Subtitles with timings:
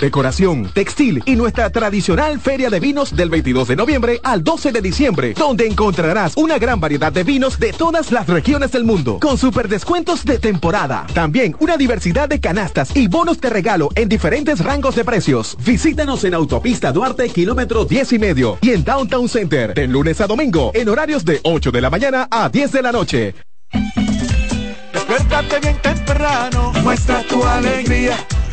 [0.00, 4.80] decoración, textil y nuestra tradicional feria de vinos del 22 de noviembre al 12 de
[4.80, 9.38] diciembre, donde encontrarás una gran variedad de vinos de todas las regiones del mundo, con
[9.38, 11.06] super descuentos de temporada.
[11.14, 15.56] También una diversidad de canastas y bonos de regalo en diferentes rangos de precios.
[15.64, 20.26] Visítanos en Autopista Duarte, kilómetro 10 y medio, y en Downtown Center, de lunes a
[20.26, 23.34] domingo, en horarios de 8 de la mañana a 10 de la noche.
[24.92, 28.16] Despiértate bien temprano, muestra tu alegría.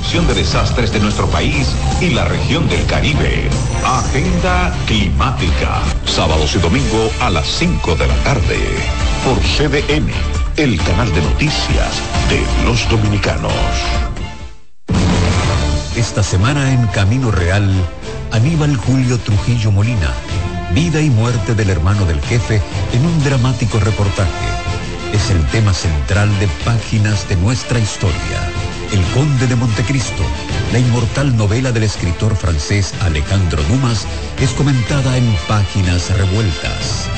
[0.00, 1.68] Prevención de desastres de nuestro país
[2.00, 3.50] y la región del Caribe.
[3.84, 5.82] Agenda climática.
[6.06, 8.58] Sábados y domingo a las 5 de la tarde
[9.24, 10.10] por CDN,
[10.56, 12.00] el canal de noticias
[12.30, 13.52] de los dominicanos.
[15.94, 17.70] Esta semana en Camino Real,
[18.32, 20.14] Aníbal Julio Trujillo Molina,
[20.74, 22.62] vida y muerte del hermano del jefe
[22.94, 24.48] en un dramático reportaje.
[25.12, 28.69] Es el tema central de páginas de nuestra historia.
[28.92, 30.22] El Conde de Montecristo,
[30.72, 34.06] la inmortal novela del escritor francés Alejandro Dumas,
[34.40, 37.08] es comentada en páginas revueltas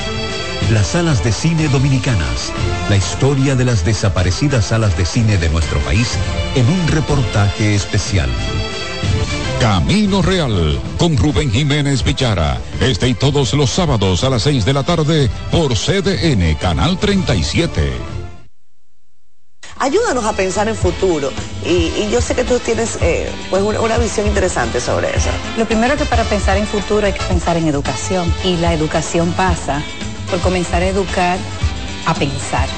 [0.71, 2.51] las salas de cine dominicanas,
[2.89, 6.17] la historia de las desaparecidas salas de cine de nuestro país
[6.55, 8.29] en un reportaje especial.
[9.59, 12.57] Camino Real con Rubén Jiménez Pichara.
[12.81, 18.12] Este y todos los sábados a las 6 de la tarde por CDN Canal 37.
[19.83, 21.29] Ayúdanos a pensar en futuro
[21.65, 25.27] y, yo sé que tú tienes eh, pues una, una visión interesante sobre eso.
[25.57, 29.33] Lo primero que para pensar en futuro hay que pensar en educación y la educación
[29.33, 29.83] pasa
[30.31, 31.37] por comenzar a educar
[32.05, 32.69] a pensar.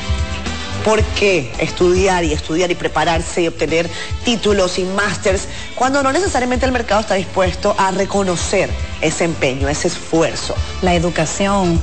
[0.83, 3.87] ¿Por qué estudiar y estudiar y prepararse y obtener
[4.23, 5.43] títulos y másters
[5.75, 10.55] cuando no necesariamente el mercado está dispuesto a reconocer ese empeño, ese esfuerzo?
[10.81, 11.79] La educación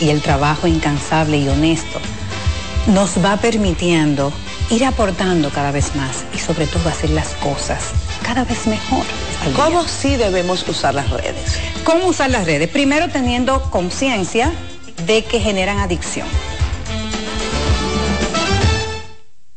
[0.00, 2.00] y el trabajo incansable y honesto
[2.86, 4.32] nos va permitiendo
[4.70, 7.92] ir aportando cada vez más y sobre todo hacer las cosas
[8.24, 9.04] cada vez mejor.
[9.54, 11.60] ¿Cómo sí debemos usar las redes?
[11.84, 12.68] ¿Cómo usar las redes?
[12.70, 14.50] Primero teniendo conciencia
[15.06, 16.26] de que generan adicción.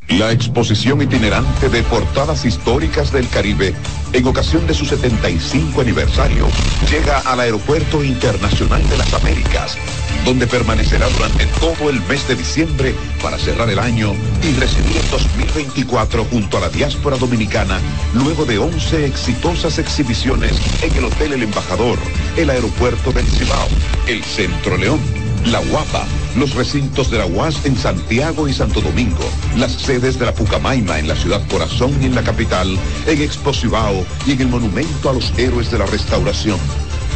[0.10, 3.76] La exposición itinerante de portadas históricas del Caribe,
[4.14, 6.48] en ocasión de su 75 aniversario,
[6.90, 9.78] llega al Aeropuerto Internacional de las Américas,
[10.24, 14.14] donde permanecerá durante todo el mes de diciembre para cerrar el año
[14.44, 17.80] y recibir el 2024 junto a la diáspora dominicana,
[18.14, 22.00] luego de 11 exitosas exhibiciones en el Hotel El Embajador,
[22.38, 23.68] el Aeropuerto del Cibao,
[24.08, 26.06] el Centro León la Guapa,
[26.36, 29.24] los recintos de la UAS en Santiago y Santo Domingo,
[29.56, 34.06] las sedes de la Pucamaima en la ciudad corazón y en la capital, en Exposivao
[34.26, 36.60] y en el Monumento a los Héroes de la Restauración,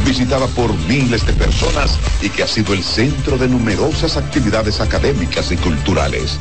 [0.04, 5.52] visitada por miles de personas y que ha sido el centro de numerosas actividades académicas
[5.52, 6.38] y culturales.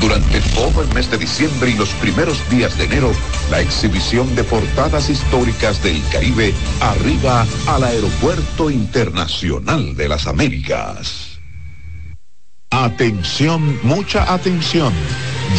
[0.00, 3.12] Durante todo el mes de diciembre y los primeros días de enero,
[3.50, 11.38] la exhibición de portadas históricas del Caribe arriba al Aeropuerto Internacional de las Américas.
[12.70, 14.92] Atención, mucha atención.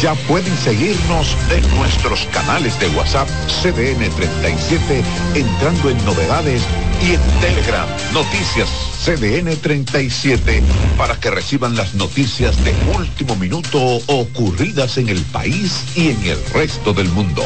[0.00, 3.28] Ya pueden seguirnos en nuestros canales de WhatsApp
[3.62, 5.04] CDN37
[5.34, 6.62] entrando en novedades
[7.02, 8.68] y en Telegram, noticias
[9.04, 10.62] CDN 37,
[10.96, 16.44] para que reciban las noticias de último minuto ocurridas en el país y en el
[16.52, 17.42] resto del mundo.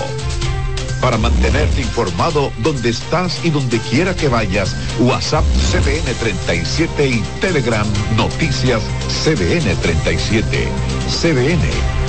[1.00, 7.86] Para mantenerte informado donde estás y donde quiera que vayas, WhatsApp CDN 37 y Telegram
[8.16, 8.82] Noticias
[9.24, 10.68] CDN 37.
[11.08, 11.62] CDN,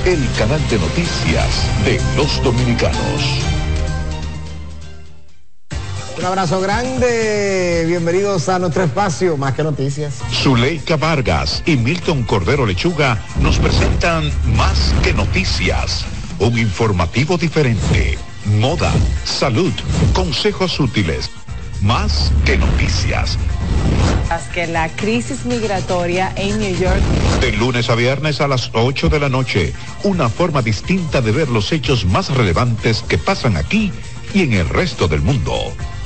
[0.04, 3.57] el canal de noticias de los dominicanos.
[6.18, 10.14] Un abrazo grande, bienvenidos a nuestro espacio, más que noticias.
[10.32, 16.04] Zuleika Vargas y Milton Cordero Lechuga nos presentan Más que noticias,
[16.40, 18.18] un informativo diferente,
[18.58, 18.92] moda,
[19.24, 19.72] salud,
[20.12, 21.30] consejos útiles,
[21.82, 23.38] más que noticias.
[24.52, 27.00] Que la crisis migratoria en New York.
[27.40, 29.72] De lunes a viernes a las 8 de la noche,
[30.02, 33.92] una forma distinta de ver los hechos más relevantes que pasan aquí
[34.34, 35.54] y en el resto del mundo.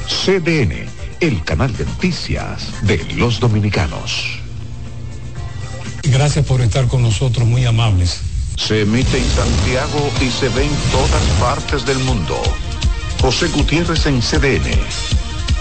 [0.06, 0.86] CDN,
[1.20, 4.38] el canal de noticias de los dominicanos.
[6.04, 8.20] Gracias por estar con nosotros, muy amables.
[8.56, 12.40] Se emite en Santiago y se ve en todas partes del mundo.
[13.20, 14.70] José Gutiérrez en CDN.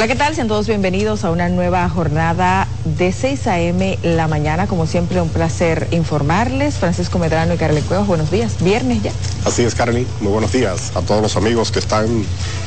[0.00, 0.34] Hola, ¿qué tal?
[0.34, 3.98] Sean todos bienvenidos a una nueva jornada de 6 a.m.
[4.02, 4.66] la mañana.
[4.66, 6.76] Como siempre, un placer informarles.
[6.76, 8.56] Francisco Medrano y Carly Cuevas, buenos días.
[8.64, 9.12] Viernes ya.
[9.44, 10.06] Así es, Carly.
[10.20, 12.24] Muy buenos días a todos los amigos que están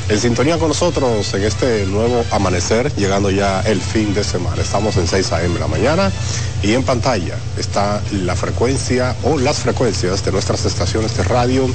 [0.09, 4.61] en sintonía con nosotros en este nuevo amanecer, llegando ya el fin de semana.
[4.61, 5.59] Estamos en 6 a.m.
[5.59, 6.11] la mañana
[6.61, 11.67] y en pantalla está la frecuencia o las frecuencias de nuestras estaciones de radio,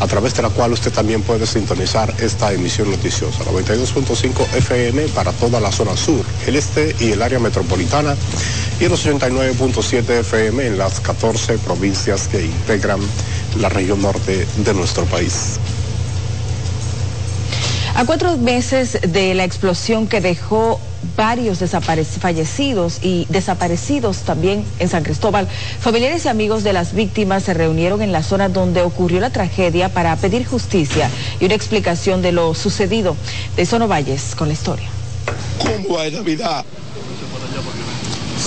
[0.00, 3.44] a través de la cual usted también puede sintonizar esta emisión noticiosa.
[3.44, 8.16] 92.5 FM para toda la zona sur, el este y el área metropolitana
[8.80, 13.00] y los 89.7 FM en las 14 provincias que integran
[13.60, 15.58] la región norte de nuestro país.
[17.98, 20.80] A cuatro meses de la explosión que dejó
[21.16, 21.58] varios
[22.20, 25.48] fallecidos y desaparecidos también en San Cristóbal,
[25.80, 29.88] familiares y amigos de las víctimas se reunieron en la zona donde ocurrió la tragedia
[29.88, 33.16] para pedir justicia y una explicación de lo sucedido.
[33.56, 34.88] De Sono Valles con la historia.
[35.58, 36.64] ¿Cómo hay Navidad?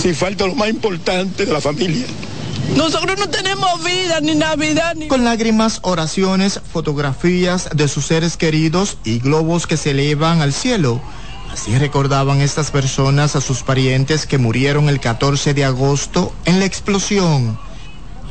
[0.00, 2.06] Si falta lo más importante de la familia.
[2.76, 5.06] Nosotros no tenemos vida ni Navidad ni...
[5.06, 11.00] Con lágrimas, oraciones, fotografías de sus seres queridos y globos que se elevan al cielo.
[11.52, 16.64] Así recordaban estas personas a sus parientes que murieron el 14 de agosto en la
[16.64, 17.58] explosión.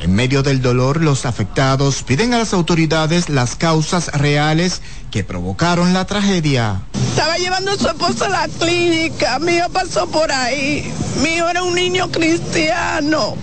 [0.00, 4.82] En medio del dolor, los afectados piden a las autoridades las causas reales
[5.12, 6.82] que provocaron la tragedia.
[7.10, 10.92] Estaba llevando a su esposa a la clínica, mi hijo pasó por ahí.
[11.22, 13.36] Mi hijo era un niño cristiano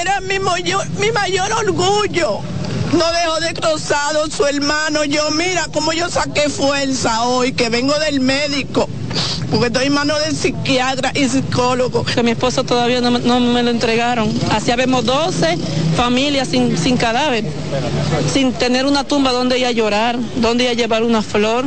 [0.00, 2.40] era mi mayor, mi mayor orgullo.
[2.92, 5.04] No dejó destrozado su hermano.
[5.04, 8.88] Yo, mira cómo yo saqué fuerza hoy, que vengo del médico.
[9.50, 12.04] Porque estoy en manos de psiquiatra y psicólogo.
[12.04, 14.32] Que mi esposo todavía no, me lo entregaron.
[14.52, 15.58] Así vemos 12
[15.96, 17.44] familias sin, sin cadáver,
[18.32, 21.66] sin tener una tumba donde ella llorar, donde ella llevar una flor.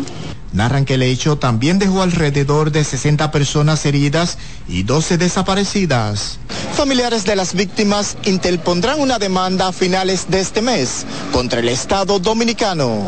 [0.54, 6.40] Narran que el hecho también dejó alrededor de 60 personas heridas y 12 desaparecidas.
[6.76, 12.20] Familiares de las víctimas interpondrán una demanda a finales de este mes contra el Estado
[12.20, 13.08] dominicano.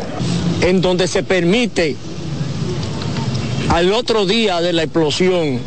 [0.60, 1.96] En donde se permite
[3.68, 5.60] al otro día de la explosión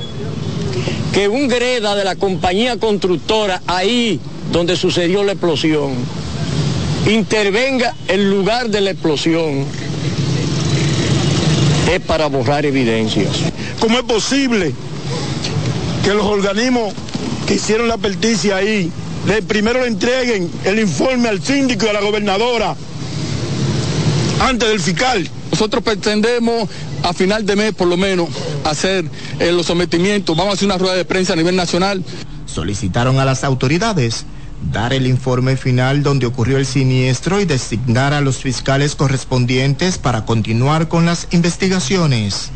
[1.14, 4.20] que un greda de la compañía constructora ahí
[4.52, 5.94] donde sucedió la explosión
[7.08, 9.66] intervenga el lugar de la explosión
[11.96, 13.30] es para borrar evidencias.
[13.80, 14.74] ¿Cómo es posible
[16.04, 16.94] que los organismos
[17.48, 18.92] que hicieron la perticia ahí,
[19.26, 22.76] le, primero le entreguen el informe al síndico y a la gobernadora
[24.42, 25.30] antes del fiscal?
[25.52, 26.70] Nosotros pretendemos
[27.04, 28.30] a final de mes por lo menos
[28.64, 29.06] hacer
[29.40, 30.36] eh, los sometimientos.
[30.36, 32.04] Vamos a hacer una rueda de prensa a nivel nacional.
[32.46, 34.26] Solicitaron a las autoridades
[34.72, 40.26] dar el informe final donde ocurrió el siniestro y designar a los fiscales correspondientes para
[40.26, 42.52] continuar con las investigaciones.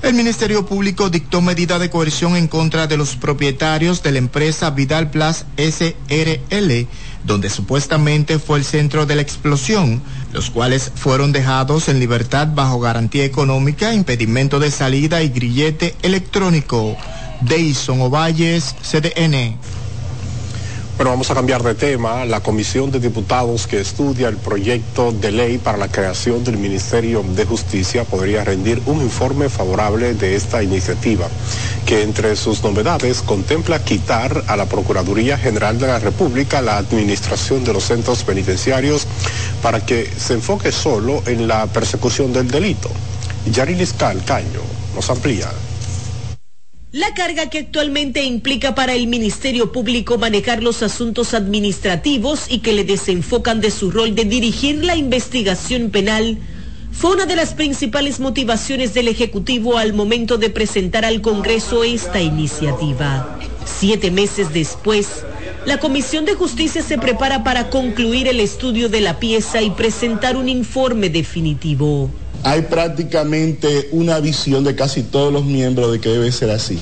[0.00, 4.70] El Ministerio Público dictó medida de coerción en contra de los propietarios de la empresa
[4.70, 6.86] Vidal Plus SRL,
[7.24, 10.00] donde supuestamente fue el centro de la explosión,
[10.32, 16.96] los cuales fueron dejados en libertad bajo garantía económica, impedimento de salida y grillete electrónico.
[17.40, 19.56] Deison Ovalles, CDN.
[20.98, 22.24] Bueno, vamos a cambiar de tema.
[22.24, 27.22] La Comisión de Diputados que estudia el proyecto de ley para la creación del Ministerio
[27.22, 31.28] de Justicia podría rendir un informe favorable de esta iniciativa,
[31.86, 37.62] que entre sus novedades contempla quitar a la Procuraduría General de la República la administración
[37.62, 39.06] de los centros penitenciarios
[39.62, 42.90] para que se enfoque solo en la persecución del delito.
[43.52, 44.62] Yarilis Caño
[44.96, 45.48] nos amplía.
[46.92, 52.72] La carga que actualmente implica para el Ministerio Público manejar los asuntos administrativos y que
[52.72, 56.38] le desenfocan de su rol de dirigir la investigación penal
[56.90, 62.22] fue una de las principales motivaciones del Ejecutivo al momento de presentar al Congreso esta
[62.22, 63.38] iniciativa.
[63.66, 65.08] Siete meses después,
[65.66, 70.38] la Comisión de Justicia se prepara para concluir el estudio de la pieza y presentar
[70.38, 72.10] un informe definitivo
[72.42, 76.78] hay prácticamente una visión de casi todos los miembros de que debe ser así,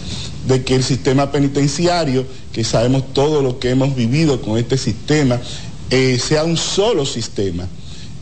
[0.46, 5.40] de que el sistema penitenciario, que sabemos todo lo que hemos vivido con este sistema,
[5.90, 7.68] eh, sea un solo sistema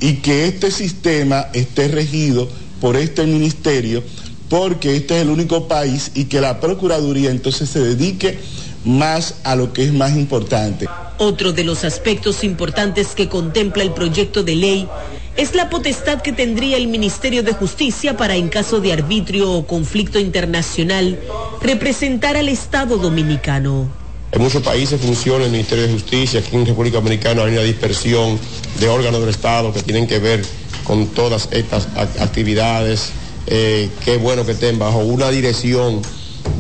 [0.00, 2.48] y que este sistema esté regido
[2.80, 4.02] por este ministerio
[4.48, 8.38] porque este es el único país y que la Procuraduría entonces se dedique
[8.84, 10.86] más a lo que es más importante.
[11.18, 14.88] Otro de los aspectos importantes que contempla el proyecto de ley
[15.36, 19.66] es la potestad que tendría el Ministerio de Justicia para, en caso de arbitrio o
[19.66, 21.18] conflicto internacional,
[21.60, 23.88] representar al Estado dominicano.
[24.32, 28.38] En muchos países funciona el Ministerio de Justicia, aquí en República Dominicana hay una dispersión
[28.80, 30.44] de órganos del Estado que tienen que ver
[30.84, 33.10] con todas estas actividades.
[33.46, 36.02] Eh, qué bueno que estén bajo una dirección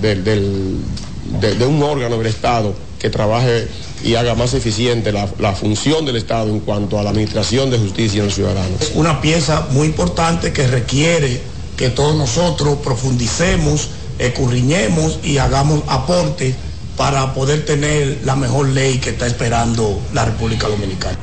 [0.00, 3.68] de un órgano del Estado que trabaje
[4.04, 8.20] y haga más eficiente la, función del Estado en cuanto a la administración de justicia
[8.20, 8.80] en los ciudadanos.
[8.80, 11.40] Es una pieza muy importante que requiere
[11.76, 16.54] que todos nosotros profundicemos, escurriñemos y hagamos aportes
[16.98, 21.18] para poder tener la mejor ley que está esperando la República Dominicana.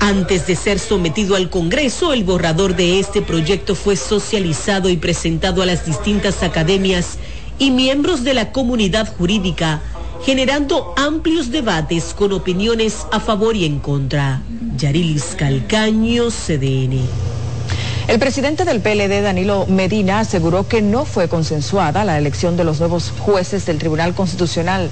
[0.00, 5.62] Antes de ser sometido al Congreso, el borrador de este proyecto fue socializado y presentado
[5.62, 7.18] a las distintas academias
[7.58, 9.80] y miembros de la comunidad jurídica
[10.24, 14.42] generando amplios debates con opiniones a favor y en contra.
[14.76, 17.00] Yarilis Calcaño, CDN.
[18.08, 22.80] El presidente del PLD, Danilo Medina, aseguró que no fue consensuada la elección de los
[22.80, 24.90] nuevos jueces del Tribunal Constitucional.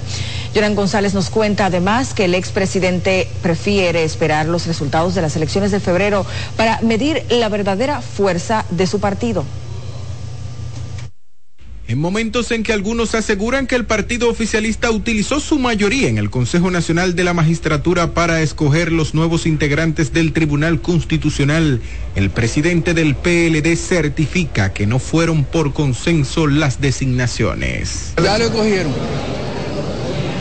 [0.55, 5.71] Joran González nos cuenta además que el expresidente prefiere esperar los resultados de las elecciones
[5.71, 9.45] de febrero para medir la verdadera fuerza de su partido
[11.91, 16.29] en momentos en que algunos aseguran que el partido oficialista utilizó su mayoría en el
[16.29, 21.81] Consejo Nacional de la Magistratura para escoger los nuevos integrantes del Tribunal Constitucional,
[22.15, 28.13] el presidente del PLD certifica que no fueron por consenso las designaciones.
[28.23, 28.93] Ya lo escogieron.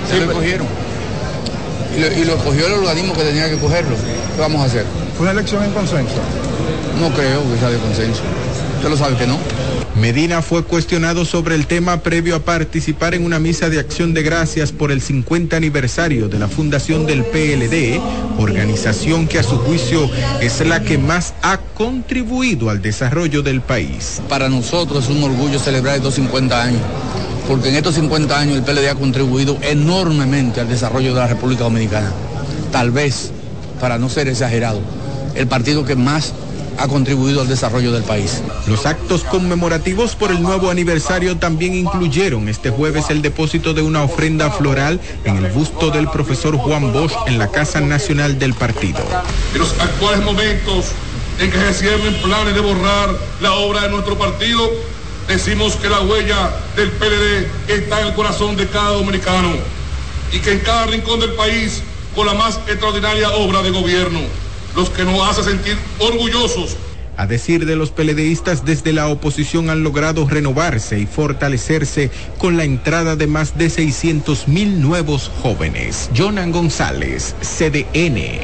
[0.08, 0.68] Se lo escogieron.
[1.96, 3.96] Y lo, y lo escogió el organismo que tenía que cogerlo.
[4.36, 4.84] ¿Qué vamos a hacer?
[5.16, 6.14] ¿Fue una elección en consenso?
[7.00, 8.22] No creo que sea de consenso.
[8.76, 9.36] Usted lo sabe que no.
[9.96, 14.22] Medina fue cuestionado sobre el tema previo a participar en una misa de acción de
[14.22, 18.00] gracias por el 50 aniversario de la fundación del PLD,
[18.38, 20.08] organización que a su juicio
[20.40, 24.22] es la que más ha contribuido al desarrollo del país.
[24.28, 26.82] Para nosotros es un orgullo celebrar estos 50 años,
[27.48, 31.64] porque en estos 50 años el PLD ha contribuido enormemente al desarrollo de la República
[31.64, 32.12] Dominicana.
[32.70, 33.32] Tal vez,
[33.80, 34.80] para no ser exagerado,
[35.34, 36.32] el partido que más
[36.80, 38.42] ha contribuido al desarrollo del país.
[38.66, 44.02] Los actos conmemorativos por el nuevo aniversario también incluyeron este jueves el depósito de una
[44.02, 49.00] ofrenda floral en el busto del profesor Juan Bosch en la Casa Nacional del Partido.
[49.52, 50.86] En los actuales momentos
[51.38, 53.10] en que se cierren planes de borrar
[53.42, 54.70] la obra de nuestro partido,
[55.28, 59.50] decimos que la huella del PLD está en el corazón de cada dominicano
[60.32, 61.82] y que en cada rincón del país
[62.14, 64.20] con la más extraordinaria obra de gobierno,
[64.74, 66.76] los que nos hace sentir orgullosos
[67.20, 72.64] a decir de los peledeístas desde la oposición han logrado renovarse y fortalecerse con la
[72.64, 76.08] entrada de más de 600 mil nuevos jóvenes.
[76.16, 78.40] Jonan González, CDN.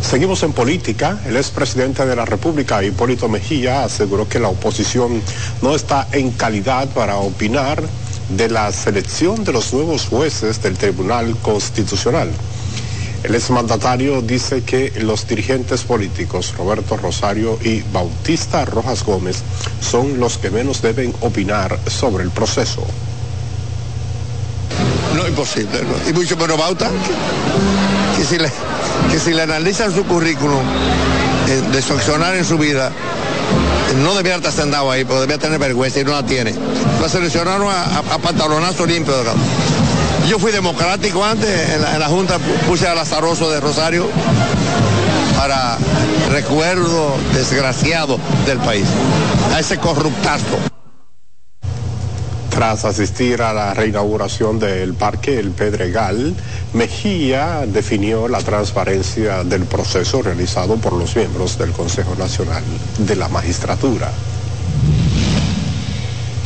[0.00, 1.20] Seguimos en política.
[1.26, 5.20] El expresidente de la República, Hipólito Mejía, aseguró que la oposición
[5.60, 7.82] no está en calidad para opinar
[8.30, 12.30] de la selección de los nuevos jueces del Tribunal Constitucional.
[13.24, 19.42] El exmandatario dice que los dirigentes políticos Roberto Rosario y Bautista Rojas Gómez
[19.80, 22.86] son los que menos deben opinar sobre el proceso.
[25.14, 25.80] No, imposible.
[26.08, 26.90] Y mucho menos Bauta,
[28.16, 28.50] que, si, le,
[29.10, 30.62] que si le analizan su currículum
[31.48, 32.92] eh, de sancionar en su vida,
[34.02, 36.54] no debía estar sentado ahí, pero debía tener vergüenza y no la tiene.
[37.00, 39.14] La seleccionaron a, pantalonazo limpio.
[40.28, 44.08] Yo fui democrático antes, en la, Junta puse a Lazaroso de Rosario
[45.36, 45.78] para
[46.30, 48.86] recuerdo desgraciado del país,
[49.54, 50.58] a ese corruptazo.
[52.50, 56.34] Tras asistir a la reinauguración del Parque El Pedregal,
[56.72, 62.64] Mejía definió la transparencia del proceso realizado por los miembros del Consejo Nacional
[62.98, 64.10] de la Magistratura.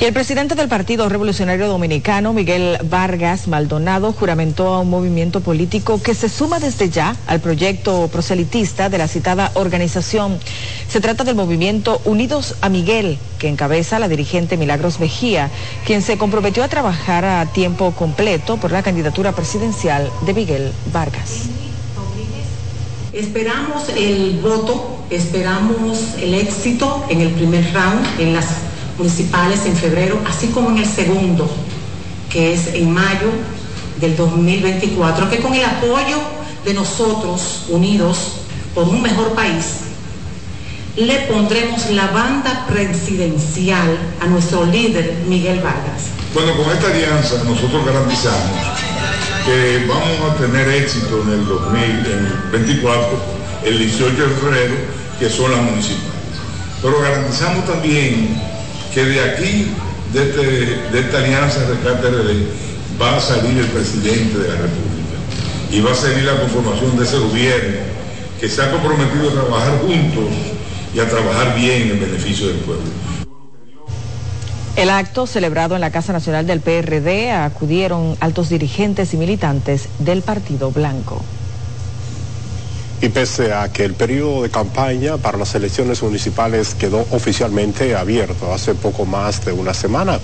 [0.00, 6.00] Y el presidente del Partido Revolucionario Dominicano, Miguel Vargas Maldonado, juramentó a un movimiento político
[6.02, 10.38] que se suma desde ya al proyecto proselitista de la citada organización.
[10.88, 15.50] Se trata del movimiento Unidos a Miguel, que encabeza la dirigente Milagros Mejía,
[15.85, 21.50] quien se comprometió a trabajar a tiempo completo por la candidatura presidencial de Miguel Vargas.
[23.12, 30.18] Esperamos el voto, esperamos el éxito en el primer round, en las municipales en febrero,
[30.26, 31.50] así como en el segundo,
[32.31, 33.31] que es en mayo
[34.00, 36.18] del 2024, que con el apoyo
[36.64, 38.18] de nosotros, unidos
[38.74, 39.64] por un mejor país,
[40.96, 46.11] le pondremos la banda presidencial a nuestro líder Miguel Vargas.
[46.35, 48.50] Bueno, con esta alianza nosotros garantizamos
[49.44, 53.09] que vamos a tener éxito en el 2024,
[53.64, 54.74] el 18 de febrero,
[55.18, 56.11] que son las municipales.
[56.83, 58.40] Pero garantizamos también
[58.94, 59.66] que de aquí,
[60.12, 65.16] de, este, esta alianza Rescate RD, va a salir el presidente de la República
[65.70, 67.79] y va a salir la conformación de ese gobierno
[68.40, 70.24] que se ha comprometido a trabajar juntos
[70.94, 72.85] y a trabajar bien en beneficio del pueblo.
[74.76, 80.22] El acto celebrado en la Casa Nacional del PRD acudieron altos dirigentes y militantes del
[80.22, 81.22] Partido Blanco.
[83.02, 88.52] Y pese a que el periodo de campaña para las elecciones municipales quedó oficialmente abierto
[88.52, 90.20] hace poco más de una semana,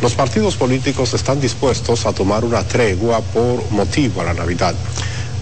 [0.00, 4.76] los partidos políticos están dispuestos a tomar una tregua por motivo a la Navidad.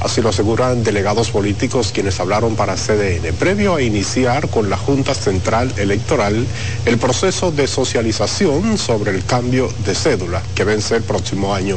[0.01, 5.13] Así lo aseguran delegados políticos quienes hablaron para CDN, previo a iniciar con la Junta
[5.13, 6.47] Central Electoral
[6.87, 11.77] el proceso de socialización sobre el cambio de cédula que vence el próximo año.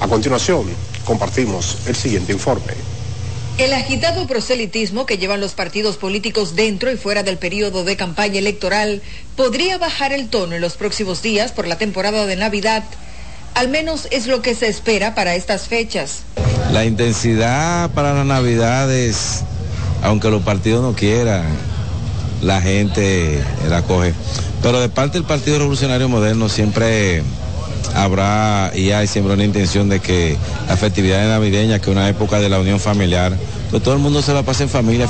[0.00, 0.66] A continuación,
[1.06, 2.91] compartimos el siguiente informe.
[3.62, 8.40] El agitado proselitismo que llevan los partidos políticos dentro y fuera del periodo de campaña
[8.40, 9.02] electoral
[9.36, 12.82] podría bajar el tono en los próximos días por la temporada de Navidad.
[13.54, 16.22] Al menos es lo que se espera para estas fechas.
[16.72, 19.42] La intensidad para la Navidad es,
[20.02, 21.46] aunque los partidos no quieran,
[22.42, 24.12] la gente la coge.
[24.60, 27.22] Pero de parte del Partido Revolucionario Moderno siempre
[27.94, 30.36] habrá y hay siempre una intención de que
[30.68, 33.36] la festividad navideña, que es una época de la unión familiar,
[33.70, 35.08] pues todo el mundo se la pase en familia.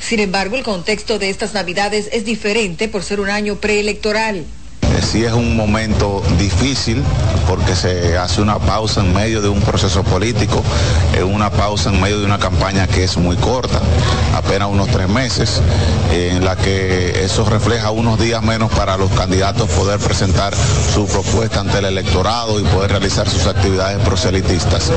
[0.00, 4.44] Sin embargo, el contexto de estas navidades es diferente por ser un año preelectoral
[5.02, 7.02] sí es un momento difícil
[7.46, 10.62] porque se hace una pausa en medio de un proceso político,
[11.26, 13.80] una pausa en medio de una campaña que es muy corta,
[14.34, 15.60] apenas unos tres meses,
[16.12, 20.54] en la que eso refleja unos días menos para los candidatos poder presentar
[20.94, 24.90] su propuesta ante el electorado y poder realizar sus actividades proselitistas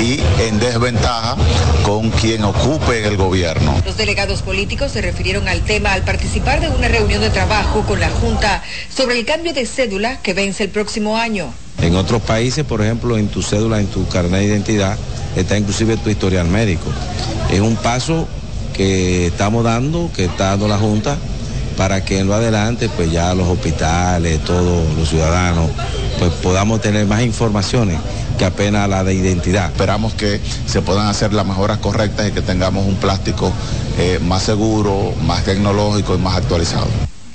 [0.00, 1.36] y en desventaja
[1.84, 3.80] con quien ocupe el gobierno.
[3.84, 8.00] Los delegados políticos se refirieron al tema al participar de una reunión de trabajo con
[8.00, 8.62] la Junta
[8.94, 11.52] sobre el cambio de cédula que vence el próximo año.
[11.80, 14.96] En otros países, por ejemplo, en tu cédula, en tu carnet de identidad,
[15.36, 16.86] está inclusive tu historial médico.
[17.50, 18.26] Es un paso
[18.74, 21.18] que estamos dando, que está dando la Junta,
[21.76, 25.70] para que en lo adelante, pues ya los hospitales, todos los ciudadanos,
[26.18, 27.98] pues podamos tener más informaciones
[28.38, 29.70] que apenas la de identidad.
[29.70, 33.52] Esperamos que se puedan hacer las mejoras correctas y que tengamos un plástico
[33.98, 36.86] eh, más seguro, más tecnológico y más actualizado.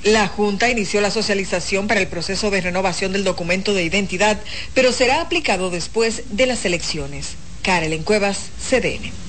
[0.04, 4.40] La Junta inició la socialización para el proceso de renovación del documento de identidad,
[4.74, 7.36] pero será aplicado después de las elecciones.
[7.62, 9.21] Karel Cuevas, CDN.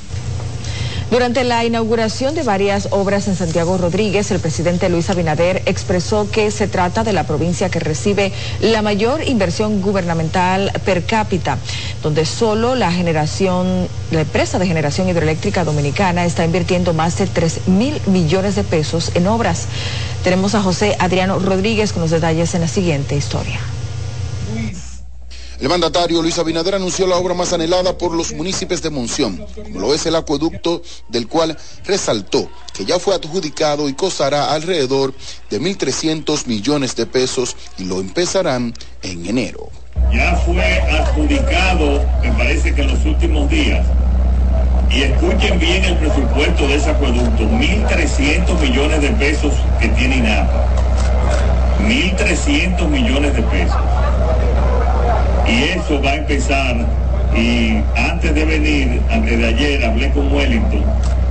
[1.11, 6.49] Durante la inauguración de varias obras en Santiago Rodríguez, el presidente Luis Abinader expresó que
[6.49, 11.57] se trata de la provincia que recibe la mayor inversión gubernamental per cápita,
[12.01, 17.67] donde solo la generación, la empresa de generación hidroeléctrica dominicana está invirtiendo más de 3
[17.67, 19.67] mil millones de pesos en obras.
[20.23, 23.59] Tenemos a José Adriano Rodríguez con los detalles en la siguiente historia.
[25.59, 29.79] El mandatario Luis Abinader anunció la obra más anhelada por los municipios de Monción, como
[29.79, 35.13] lo es el acueducto, del cual resaltó que ya fue adjudicado y costará alrededor
[35.49, 39.69] de 1.300 millones de pesos y lo empezarán en enero.
[40.11, 43.85] Ya fue adjudicado, me parece que en los últimos días,
[44.89, 50.67] y escuchen bien el presupuesto de ese acueducto, 1.300 millones de pesos que tiene INAPA.
[51.79, 53.81] 1.300 millones de pesos
[55.47, 56.75] y eso va a empezar.
[57.35, 60.83] Y antes de venir, antes de ayer, hablé con Wellington,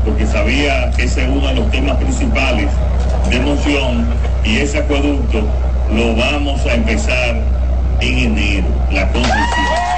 [0.04, 2.68] porque sabía que ese es uno de los temas principales
[3.30, 4.06] de emoción
[4.44, 5.46] y ese acueducto
[5.94, 7.40] lo vamos a empezar
[8.00, 9.91] en enero, la construcción.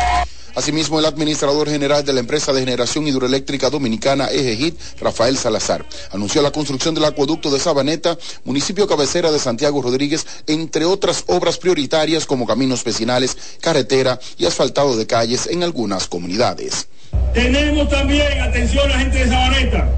[0.55, 6.43] Asimismo, el administrador general de la empresa de generación hidroeléctrica dominicana EGEHIT, Rafael Salazar, anunció
[6.43, 12.25] la construcción del acueducto de Sabaneta, municipio cabecera de Santiago Rodríguez, entre otras obras prioritarias
[12.27, 16.87] como caminos vecinales, carretera y asfaltado de calles en algunas comunidades.
[17.33, 19.89] Tenemos también, atención la gente de Sabaneta,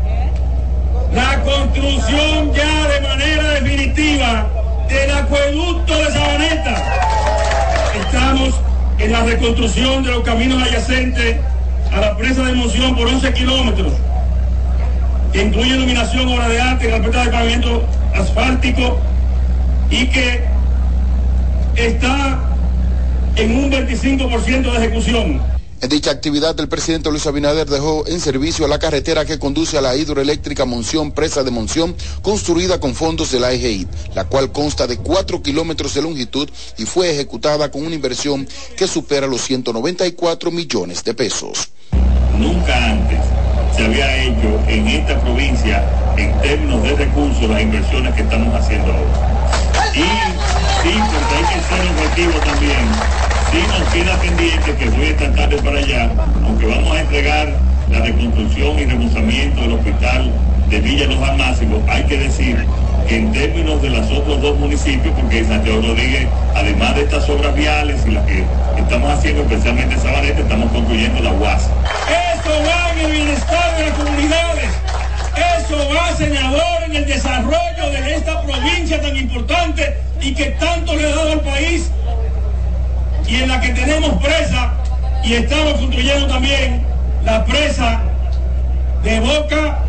[1.12, 7.92] la construcción ya de manera definitiva del acueducto de Sabaneta.
[7.94, 8.54] Estamos
[8.98, 11.36] en la reconstrucción de los caminos adyacentes
[11.92, 13.92] a la presa de emoción por 11 kilómetros,
[15.32, 18.98] que incluye iluminación, obra de arte, carpeta de pavimento asfáltico
[19.90, 20.44] y que
[21.76, 22.40] está
[23.36, 25.55] en un 25% de ejecución.
[25.82, 29.82] En dicha actividad, el presidente Luis Abinader dejó en servicio la carretera que conduce a
[29.82, 34.86] la hidroeléctrica Monción, presa de Monción, construida con fondos de la EGI, la cual consta
[34.86, 40.50] de 4 kilómetros de longitud y fue ejecutada con una inversión que supera los 194
[40.50, 41.68] millones de pesos.
[42.38, 43.20] Nunca antes
[43.76, 45.84] se había hecho en esta provincia,
[46.16, 49.92] en términos de recursos, las inversiones que estamos haciendo ahora.
[49.94, 55.32] Y sí, porque hay que ser objetivo también Sí nos queda pendiente que voy esta
[55.32, 56.10] tarde para allá,
[56.44, 57.48] aunque vamos a entregar
[57.90, 60.32] la reconstrucción y remozamiento del hospital
[60.68, 62.66] de Villa Los Almácigos, hay que decir
[63.08, 67.54] que en términos de los otros dos municipios, porque Santiago Rodríguez, además de estas obras
[67.54, 68.44] viales y las que
[68.76, 71.62] estamos haciendo, especialmente Sabanete, estamos construyendo la UAS.
[71.62, 74.70] Eso va en el bienestar de las comunidades.
[75.58, 81.04] Eso va, senador, en el desarrollo de esta provincia tan importante y que tanto le
[81.04, 81.90] ha dado al país
[83.28, 84.74] y en la que tenemos presa
[85.24, 86.86] y estamos construyendo también
[87.24, 88.02] la presa
[89.02, 89.84] de Boca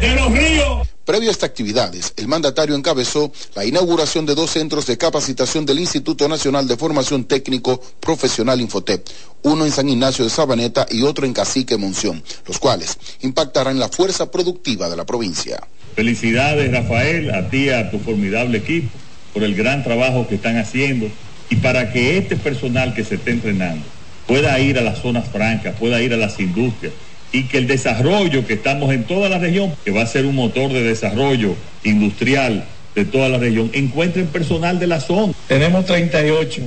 [0.00, 0.88] de los Ríos.
[1.04, 5.80] Previo a estas actividades, el mandatario encabezó la inauguración de dos centros de capacitación del
[5.80, 9.06] Instituto Nacional de Formación Técnico Profesional Infotep,
[9.42, 13.88] uno en San Ignacio de Sabaneta y otro en Cacique Monción, los cuales impactarán la
[13.88, 15.58] fuerza productiva de la provincia.
[15.96, 18.90] Felicidades Rafael, a ti, a tu formidable equipo,
[19.32, 21.08] por el gran trabajo que están haciendo
[21.50, 23.84] y para que este personal que se esté entrenando
[24.26, 26.92] pueda ir a las zonas francas, pueda ir a las industrias
[27.32, 30.36] y que el desarrollo que estamos en toda la región, que va a ser un
[30.36, 35.32] motor de desarrollo industrial de toda la región, encuentren personal de la zona.
[35.48, 36.62] Tenemos 38,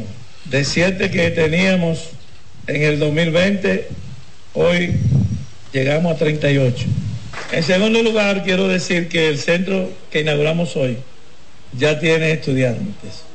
[0.46, 2.10] de 7 que teníamos
[2.68, 3.88] en el 2020,
[4.54, 4.92] hoy
[5.72, 6.86] llegamos a 38.
[7.52, 10.98] En segundo lugar, quiero decir que el centro que inauguramos hoy
[11.78, 13.33] ya tiene estudiantes.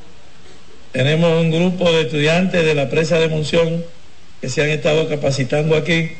[0.92, 3.84] Tenemos un grupo de estudiantes de la presa de Monción
[4.40, 6.12] que se han estado capacitando aquí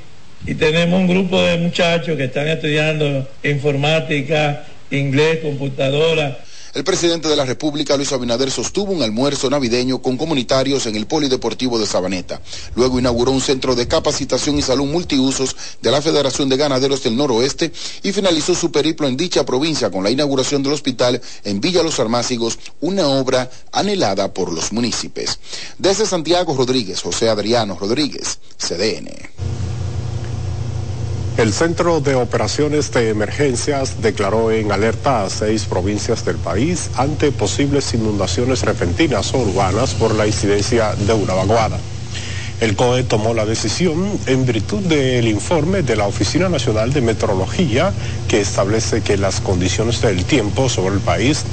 [0.47, 6.39] y tenemos un grupo de muchachos que están estudiando informática, inglés, computadora,
[6.75, 11.07] el presidente de la República, Luis Abinader, sostuvo un almuerzo navideño con comunitarios en el
[11.07, 12.41] Polideportivo de Sabaneta.
[12.75, 17.17] Luego inauguró un centro de capacitación y salud multiusos de la Federación de Ganaderos del
[17.17, 21.83] Noroeste y finalizó su periplo en dicha provincia con la inauguración del hospital en Villa
[21.83, 25.39] Los Armácigos, una obra anhelada por los municipios.
[25.79, 29.78] Desde Santiago Rodríguez, José Adriano Rodríguez, CDN.
[31.39, 37.31] El Centro de Operaciones de Emergencias declaró en alerta a seis provincias del país ante
[37.31, 41.79] posibles inundaciones repentinas o urbanas por la incidencia de una vaguada.
[42.61, 47.93] El COE tomó la decisión en virtud del informe de la Oficina Nacional de Meteorología
[48.27, 51.45] que establece que las condiciones del tiempo sobre el país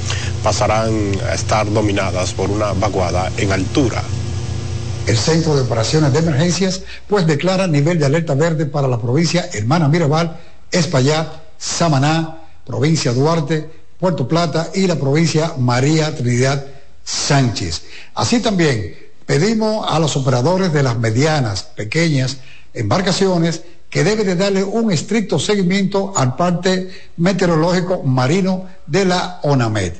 [0.42, 4.02] pasarán a estar dominadas por una vaguada en altura.
[5.06, 9.48] El Centro de Operaciones de Emergencias pues declara nivel de alerta verde para la provincia
[9.52, 10.36] Hermana Mirabal,
[10.72, 16.66] Espaillat, Samaná, provincia Duarte, Puerto Plata y la provincia María Trinidad
[17.04, 17.84] Sánchez.
[18.14, 22.38] Así también pedimos a los operadores de las medianas, pequeñas
[22.74, 29.92] embarcaciones que deben de darle un estricto seguimiento al parte meteorológico marino de la ONAMED.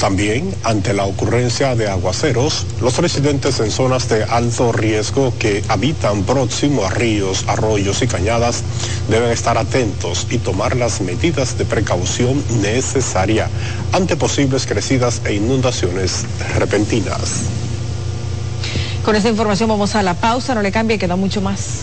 [0.00, 6.22] También, ante la ocurrencia de aguaceros, los residentes en zonas de alto riesgo que habitan
[6.22, 8.62] próximo a ríos, arroyos y cañadas
[9.10, 13.50] deben estar atentos y tomar las medidas de precaución necesarias
[13.92, 16.24] ante posibles crecidas e inundaciones
[16.56, 17.42] repentinas.
[19.04, 21.82] Con esta información vamos a la pausa, no le cambie, queda mucho más.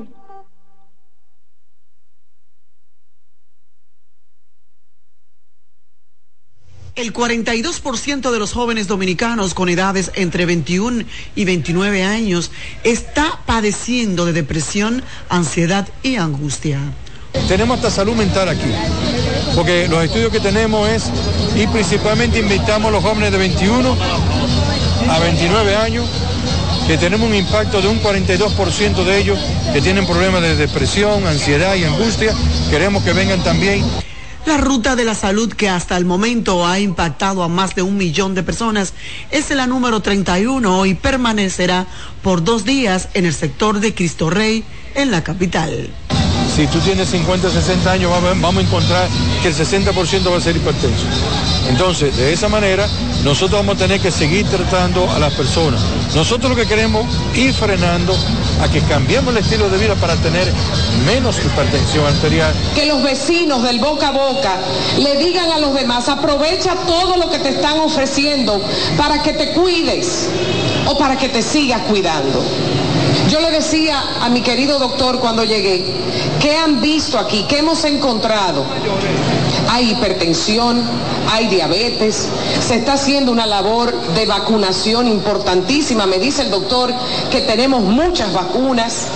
[7.01, 11.03] El 42% de los jóvenes dominicanos con edades entre 21
[11.35, 12.51] y 29 años
[12.83, 16.79] está padeciendo de depresión, ansiedad y angustia.
[17.47, 18.69] Tenemos hasta salud mental aquí,
[19.55, 21.09] porque los estudios que tenemos es,
[21.55, 23.97] y principalmente invitamos a los jóvenes de 21
[25.09, 26.07] a 29 años,
[26.85, 29.39] que tenemos un impacto de un 42% de ellos
[29.73, 32.31] que tienen problemas de depresión, ansiedad y angustia.
[32.69, 33.83] Queremos que vengan también
[34.45, 37.95] La ruta de la salud que hasta el momento ha impactado a más de un
[37.95, 38.93] millón de personas
[39.29, 41.85] es la número 31 y permanecerá
[42.23, 44.63] por dos días en el sector de Cristo Rey
[44.95, 45.89] en la capital.
[46.55, 49.07] Si tú tienes 50, 60 años, vamos a encontrar
[49.41, 51.05] que el 60% va a ser hipertenso.
[51.69, 52.87] Entonces, de esa manera,
[53.23, 55.81] nosotros vamos a tener que seguir tratando a las personas.
[56.13, 58.15] Nosotros lo que queremos ir frenando
[58.61, 60.51] a que cambiemos el estilo de vida para tener
[61.05, 62.53] menos hipertensión arterial.
[62.75, 64.57] Que los vecinos del boca a boca
[64.99, 68.61] le digan a los demás, aprovecha todo lo que te están ofreciendo
[68.97, 70.27] para que te cuides
[70.85, 72.43] o para que te sigas cuidando.
[73.31, 75.85] Yo le decía a mi querido doctor cuando llegué,
[76.41, 77.45] ¿qué han visto aquí?
[77.47, 78.65] ¿Qué hemos encontrado?
[79.69, 80.83] Hay hipertensión,
[81.31, 82.27] hay diabetes,
[82.59, 86.05] se está haciendo una labor de vacunación importantísima.
[86.07, 86.93] Me dice el doctor
[87.31, 89.07] que tenemos muchas vacunas.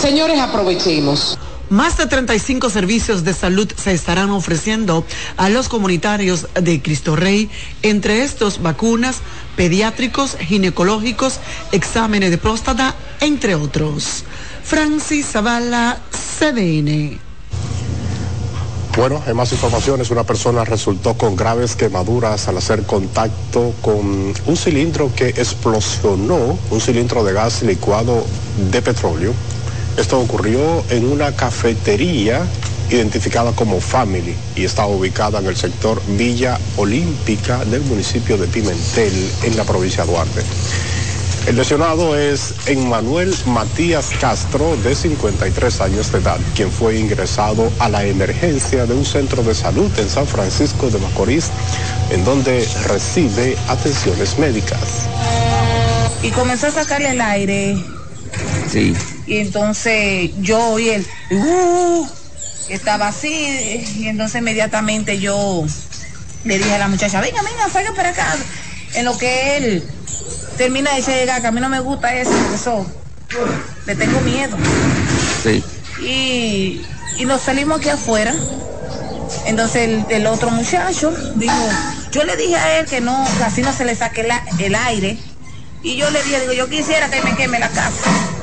[0.00, 1.36] Señores, aprovechemos.
[1.70, 5.04] Más de 35 servicios de salud se estarán ofreciendo
[5.36, 7.50] a los comunitarios de Cristo Rey,
[7.82, 9.18] entre estos vacunas,
[9.54, 11.40] pediátricos, ginecológicos,
[11.72, 14.24] exámenes de próstata, entre otros.
[14.64, 17.20] Francis Zavala, CDN.
[18.96, 24.56] Bueno, en más informaciones, una persona resultó con graves quemaduras al hacer contacto con un
[24.56, 28.24] cilindro que explosionó, un cilindro de gas licuado
[28.72, 29.34] de petróleo.
[29.98, 32.46] Esto ocurrió en una cafetería
[32.88, 39.12] identificada como Family y está ubicada en el sector Villa Olímpica del municipio de Pimentel,
[39.42, 40.42] en la provincia de Duarte.
[41.48, 47.88] El lesionado es Emmanuel Matías Castro, de 53 años de edad, quien fue ingresado a
[47.88, 51.50] la emergencia de un centro de salud en San Francisco de Macorís,
[52.10, 55.08] en donde recibe atenciones médicas.
[56.22, 57.82] Y comenzó a sacarle el aire.
[58.70, 58.94] Sí.
[59.28, 61.06] Y entonces yo oí el...
[61.30, 62.08] Uh,
[62.70, 65.64] estaba así, y entonces inmediatamente yo
[66.44, 68.36] le dije a la muchacha, venga, venga, salga para acá.
[68.94, 69.84] En lo que él
[70.56, 72.86] termina de llegar, que a mí no me gusta eso, eso,
[73.86, 74.56] le tengo miedo.
[75.42, 75.62] Sí.
[76.02, 76.86] Y,
[77.18, 78.34] y nos salimos aquí afuera.
[79.46, 81.54] Entonces el, el, otro muchacho dijo,
[82.12, 84.74] yo le dije a él que no, que así no se le saque la, el
[84.74, 85.18] aire.
[85.82, 88.37] Y yo le dije, digo, yo quisiera que me queme la casa.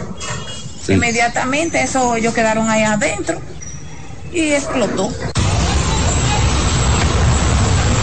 [0.85, 0.93] Sí.
[0.93, 3.39] Inmediatamente eso ellos quedaron ahí adentro
[4.31, 5.11] y explotó.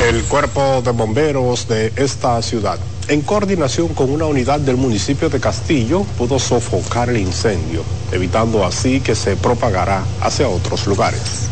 [0.09, 5.40] El cuerpo de bomberos de esta ciudad en coordinación con una unidad del municipio de
[5.40, 11.49] Castillo, pudo sofocar el incendio, evitando así que se propagara hacia otros lugares.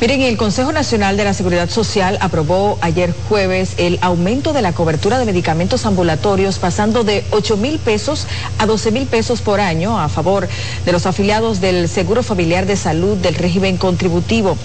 [0.00, 4.72] Miren, el Consejo Nacional de la Seguridad Social aprobó ayer jueves el aumento de la
[4.72, 9.98] cobertura de medicamentos ambulatorios pasando de 8 mil pesos a 12 mil pesos por año
[9.98, 10.48] a favor
[10.84, 14.56] de los afiliados del Seguro Familiar de Salud del régimen contributivo.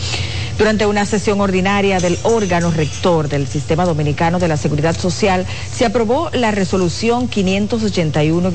[0.59, 5.85] Durante una sesión ordinaria del órgano rector del Sistema Dominicano de la Seguridad Social, se
[5.85, 8.51] aprobó la resolución 581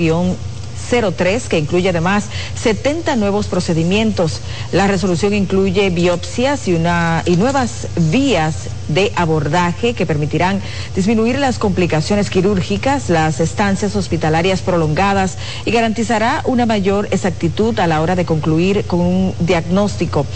[0.89, 2.25] 03, que incluye además
[2.61, 4.41] 70 nuevos procedimientos.
[4.73, 10.61] La resolución incluye biopsias y, una, y nuevas vías de abordaje que permitirán
[10.95, 18.01] disminuir las complicaciones quirúrgicas, las estancias hospitalarias prolongadas y garantizará una mayor exactitud a la
[18.01, 20.27] hora de concluir con un diagnóstico.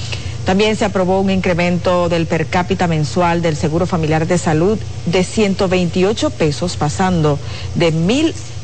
[0.44, 5.22] También se aprobó un incremento del per cápita mensual del Seguro Familiar de Salud de
[5.22, 7.38] 128 pesos, pasando
[7.76, 7.92] de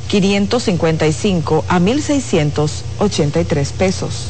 [0.08, 4.28] 1.555 a 1.683 pesos.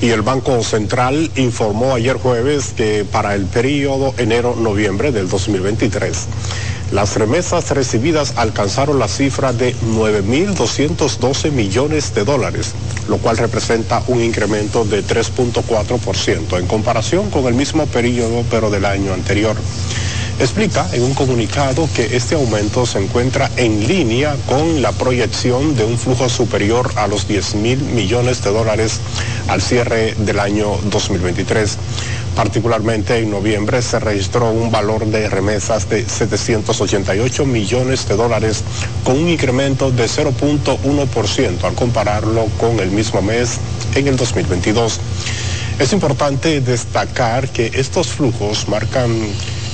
[0.00, 6.26] Y el Banco Central informó ayer jueves que para el periodo enero-noviembre del 2023,
[6.92, 12.74] las remesas recibidas alcanzaron la cifra de 9.212 millones de dólares,
[13.08, 18.84] lo cual representa un incremento de 3.4% en comparación con el mismo periodo pero del
[18.84, 19.56] año anterior.
[20.40, 25.84] Explica en un comunicado que este aumento se encuentra en línea con la proyección de
[25.84, 29.00] un flujo superior a los 10 mil millones de dólares
[29.48, 31.76] al cierre del año 2023.
[32.36, 38.62] Particularmente en noviembre se registró un valor de remesas de 788 millones de dólares
[39.02, 43.58] con un incremento de 0.1% al compararlo con el mismo mes
[43.96, 45.00] en el 2022.
[45.80, 49.10] Es importante destacar que estos flujos marcan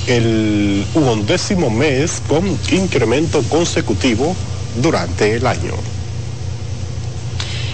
[0.07, 4.35] el undécimo mes con incremento consecutivo
[4.81, 5.73] durante el año.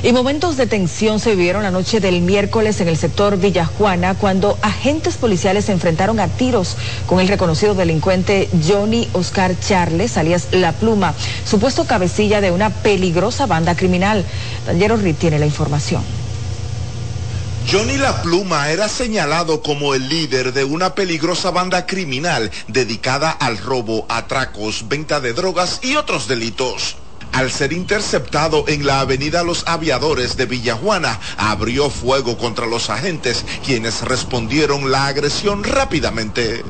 [0.03, 4.57] Y momentos de tensión se vivieron la noche del miércoles en el sector Villajuana cuando
[4.63, 10.71] agentes policiales se enfrentaron a tiros con el reconocido delincuente Johnny Oscar Charles, alias La
[10.71, 11.13] Pluma,
[11.45, 14.25] supuesto cabecilla de una peligrosa banda criminal.
[14.65, 16.20] Daniel Ritt tiene la información.
[17.69, 23.57] Johnny La Pluma era señalado como el líder de una peligrosa banda criminal dedicada al
[23.57, 26.97] robo, atracos, venta de drogas y otros delitos.
[27.33, 33.45] al ser interceptado en la avenida Los Aviadores de Villajuana, abrió fuego contra los agentes,
[33.65, 36.63] quienes respondieron la agresión rápidamente.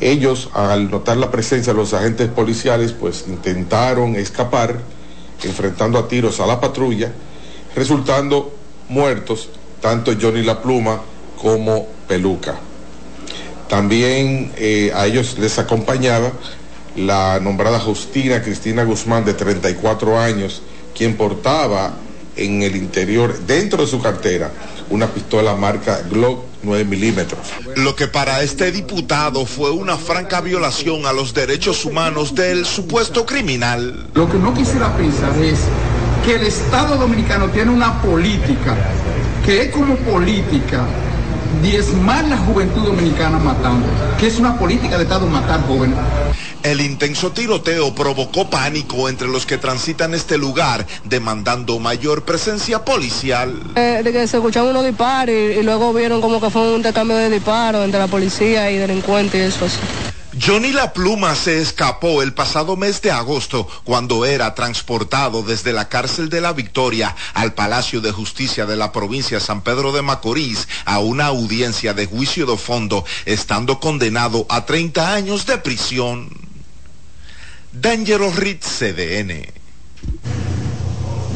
[0.00, 4.78] Ellos, al notar la presencia de los agentes policiales, pues intentaron escapar,
[5.42, 7.12] enfrentando a tiros a la patrulla,
[7.74, 8.57] resultando
[8.88, 9.48] muertos
[9.80, 11.00] tanto Johnny La Pluma
[11.40, 12.56] como Peluca.
[13.68, 16.32] También eh, a ellos les acompañaba
[16.96, 20.62] la nombrada Justina Cristina Guzmán de 34 años,
[20.96, 21.94] quien portaba
[22.36, 24.50] en el interior, dentro de su cartera,
[24.90, 27.40] una pistola marca Glock 9 milímetros.
[27.76, 33.26] Lo que para este diputado fue una franca violación a los derechos humanos del supuesto
[33.26, 34.08] criminal.
[34.14, 35.60] Lo que no quisiera pensar es
[36.28, 38.76] que el Estado Dominicano tiene una política
[39.46, 40.84] que es como política
[41.62, 43.86] diezmar la juventud dominicana matando,
[44.20, 45.96] que es una política de Estado matar jóvenes.
[46.62, 53.54] El intenso tiroteo provocó pánico entre los que transitan este lugar, demandando mayor presencia policial.
[53.76, 56.76] Eh, de que se escuchaban unos disparos y, y, luego vieron como que fue un
[56.76, 59.78] intercambio de disparos entre la policía y delincuentes y eso así.
[60.40, 65.88] Johnny La Pluma se escapó el pasado mes de agosto cuando era transportado desde la
[65.88, 70.68] cárcel de la Victoria al Palacio de Justicia de la provincia San Pedro de Macorís
[70.84, 76.30] a una audiencia de juicio de fondo, estando condenado a 30 años de prisión.
[77.72, 79.57] D'Angelo Ritz, CDN.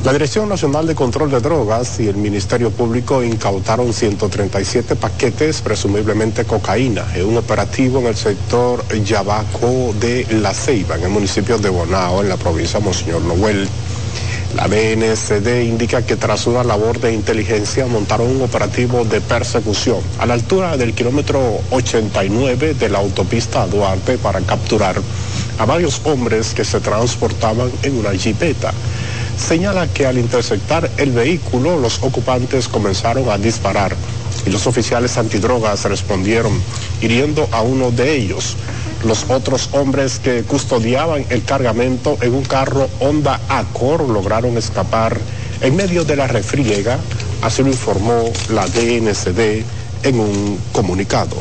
[0.05, 6.45] La Dirección Nacional de Control de Drogas y el Ministerio Público incautaron 137 paquetes, presumiblemente
[6.45, 11.69] cocaína, en un operativo en el sector Yabaco de La Ceiba, en el municipio de
[11.69, 13.69] Bonao, en la provincia de Monseñor Noel.
[14.57, 20.27] La BNCD indica que tras una labor de inteligencia montaron un operativo de persecución a
[20.27, 24.97] la altura del kilómetro 89 de la autopista Duarte para capturar
[25.59, 28.75] a varios hombres que se transportaban en una jipeta
[29.37, 33.95] señala que al interceptar el vehículo los ocupantes comenzaron a disparar
[34.47, 36.53] y los oficiales antidrogas respondieron
[37.01, 38.57] hiriendo a uno de ellos.
[39.05, 45.19] Los otros hombres que custodiaban el cargamento en un carro Honda Accord lograron escapar
[45.61, 46.99] en medio de la refriega,
[47.43, 49.65] así lo informó la DNCD
[50.05, 51.37] en un comunicado.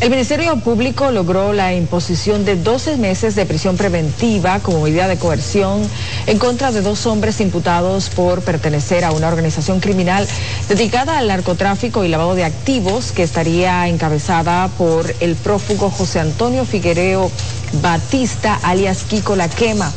[0.00, 5.18] El Ministerio Público logró la imposición de 12 meses de prisión preventiva como medida de
[5.18, 5.82] coerción
[6.26, 10.26] en contra de dos hombres imputados por pertenecer a una organización criminal
[10.70, 16.64] dedicada al narcotráfico y lavado de activos que estaría encabezada por el prófugo José Antonio
[16.64, 17.30] Figuereo
[17.82, 19.92] Batista, alias Kiko La Quema.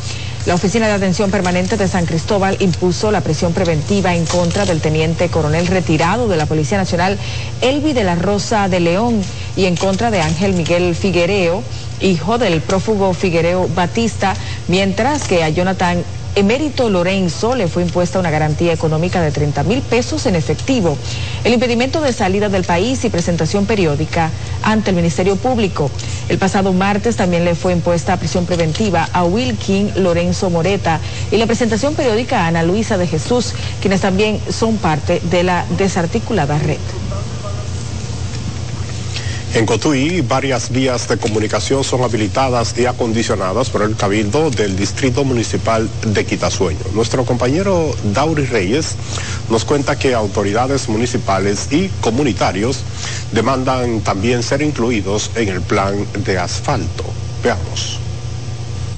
[0.45, 4.81] La Oficina de Atención Permanente de San Cristóbal impuso la prisión preventiva en contra del
[4.81, 7.17] teniente coronel retirado de la Policía Nacional,
[7.61, 9.25] Elvi de la Rosa de León,
[9.55, 11.63] y en contra de Ángel Miguel Figuereo,
[12.01, 14.35] hijo del prófugo Figuereo Batista,
[14.67, 16.03] mientras que a Jonathan
[16.35, 20.97] Emérito Lorenzo le fue impuesta una garantía económica de 30 mil pesos en efectivo,
[21.43, 24.31] el impedimento de salida del país y presentación periódica
[24.63, 25.91] ante el Ministerio Público.
[26.29, 30.99] El pasado martes también le fue impuesta prisión preventiva a Wilkin Lorenzo Moreta
[31.31, 35.65] y la presentación periódica a Ana Luisa de Jesús, quienes también son parte de la
[35.77, 36.79] desarticulada red.
[39.53, 45.23] En Cotuí, varias vías de comunicación son habilitadas y acondicionadas por el Cabildo del Distrito
[45.23, 46.79] Municipal de Quitasueño.
[46.95, 48.95] Nuestro compañero Dauri Reyes
[49.51, 52.79] nos cuenta que autoridades municipales y comunitarios
[53.31, 57.03] demandan también ser incluidos en el plan de asfalto.
[57.43, 58.02] Veamos.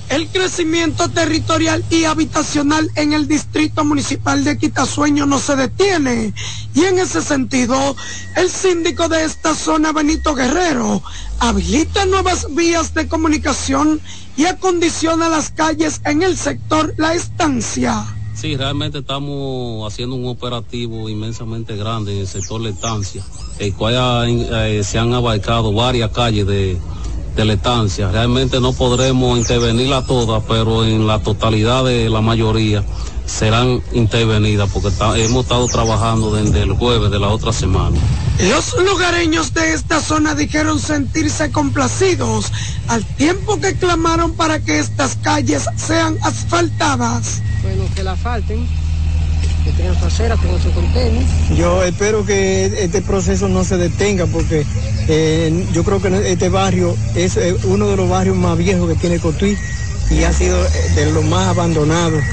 [0.09, 6.33] El crecimiento territorial y habitacional en el distrito municipal de Quitasueño no se detiene.
[6.75, 7.95] Y en ese sentido,
[8.35, 11.01] el síndico de esta zona, Benito Guerrero,
[11.39, 13.99] habilita nuevas vías de comunicación
[14.37, 18.05] y acondiciona las calles en el sector La Estancia.
[18.35, 23.23] Sí, realmente estamos haciendo un operativo inmensamente grande en el sector La Estancia,
[23.57, 23.95] el cual
[24.29, 26.77] eh, se han abarcado varias calles de
[27.35, 28.09] de la estancia.
[28.11, 32.83] Realmente no podremos intervenirla todas, pero en la totalidad de la mayoría
[33.25, 34.89] serán intervenidas porque
[35.23, 37.97] hemos estado trabajando desde el jueves de la otra semana.
[38.39, 42.51] Los lugareños de esta zona dijeron sentirse complacidos
[42.87, 47.41] al tiempo que clamaron para que estas calles sean asfaltadas.
[47.63, 48.67] Bueno, que la falten
[49.71, 50.37] que su acera.
[51.55, 54.65] Yo espero que este proceso no se detenga porque
[55.07, 58.95] eh, yo creo que este barrio es eh, uno de los barrios más viejos que
[58.95, 59.57] tiene Cotuí
[60.11, 62.23] y ha sido eh, de los más abandonados.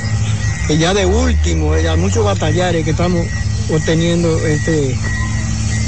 [0.69, 3.27] Y ya de último, ya muchos batallares que estamos
[3.71, 4.97] obteniendo este,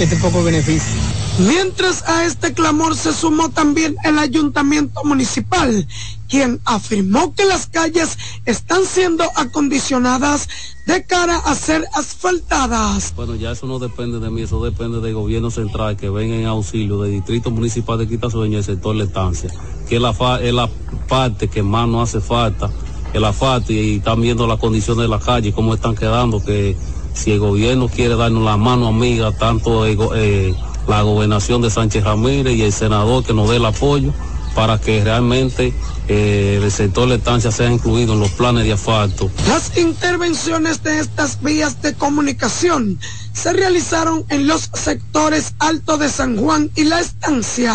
[0.01, 1.14] este poco beneficio.
[1.39, 5.85] Mientras a este clamor se sumó también el ayuntamiento municipal,
[6.29, 10.49] quien afirmó que las calles están siendo acondicionadas
[10.87, 13.13] de cara a ser asfaltadas.
[13.17, 16.47] Bueno, ya eso no depende de mí, eso depende del gobierno central que venga en
[16.47, 19.51] auxilio del distrito municipal de Quitasueño y el sector de estancia,
[19.89, 20.71] que es la, es la
[21.09, 22.71] parte que más no hace falta,
[23.13, 26.77] el asfalto y están viendo las condiciones de la calle, cómo están quedando, que
[27.13, 30.55] si el gobierno quiere darnos la mano amiga, tanto eh,
[30.89, 34.13] la gobernación de Sánchez Ramírez y el senador que nos dé el apoyo
[34.55, 35.75] para que realmente
[36.09, 39.31] eh, el sector de estancia sea incluido en los planes de asfalto.
[39.49, 42.99] Las intervenciones de estas vías de comunicación
[43.33, 47.75] se realizaron en los sectores Alto de San Juan y La Estancia,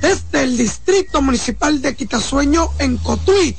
[0.00, 3.56] desde el Distrito Municipal de Quitasueño en Cotuí,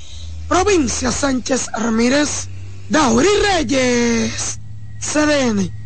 [0.48, 2.48] provincia Sánchez Ramírez,
[2.90, 4.60] Dauri Reyes,
[5.00, 5.79] CDN.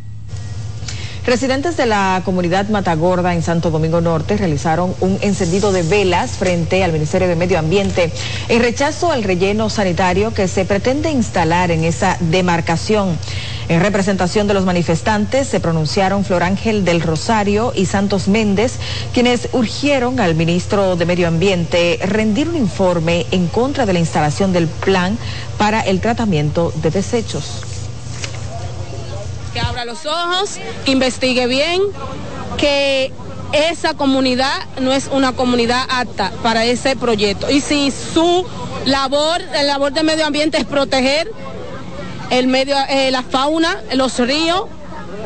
[1.25, 6.83] Residentes de la comunidad Matagorda en Santo Domingo Norte realizaron un encendido de velas frente
[6.83, 8.11] al Ministerio de Medio Ambiente
[8.49, 13.17] en rechazo al relleno sanitario que se pretende instalar en esa demarcación.
[13.69, 18.73] En representación de los manifestantes se pronunciaron Flor Ángel del Rosario y Santos Méndez,
[19.13, 24.51] quienes urgieron al ministro de Medio Ambiente rendir un informe en contra de la instalación
[24.51, 25.17] del plan
[25.57, 27.61] para el tratamiento de desechos
[29.85, 31.81] los ojos, investigue bien,
[32.57, 33.11] que
[33.51, 37.49] esa comunidad no es una comunidad apta para ese proyecto.
[37.49, 38.45] Y si su
[38.85, 41.31] labor, la labor de medio ambiente es proteger
[42.29, 44.63] el medio, eh, la fauna, los ríos,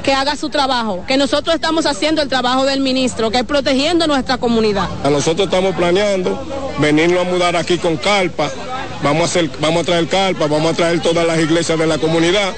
[0.04, 4.08] que haga su trabajo, que nosotros estamos haciendo el trabajo del ministro, que es protegiendo
[4.08, 4.88] nuestra comunidad.
[5.04, 6.40] Nosotros estamos planeando
[6.80, 8.50] venirnos a mudar aquí con carpa,
[9.04, 11.98] vamos a, hacer, vamos a traer carpa, vamos a traer todas las iglesias de la
[11.98, 12.54] comunidad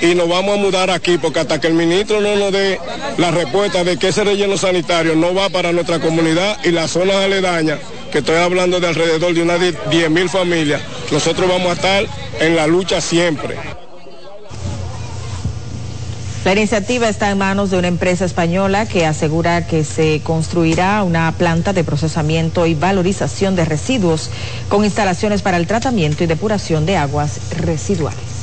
[0.00, 2.80] y nos vamos a mudar aquí porque hasta que el ministro no nos dé
[3.18, 7.16] la respuesta de que ese relleno sanitario no va para nuestra comunidad y las zonas
[7.16, 7.78] aledañas,
[8.10, 12.06] que estoy hablando de alrededor de unas 10 mil familias, nosotros vamos a estar
[12.40, 13.79] en la lucha siempre.
[16.50, 21.30] La iniciativa está en manos de una empresa española que asegura que se construirá una
[21.38, 24.30] planta de procesamiento y valorización de residuos
[24.68, 28.40] con instalaciones para el tratamiento y depuración de aguas residuales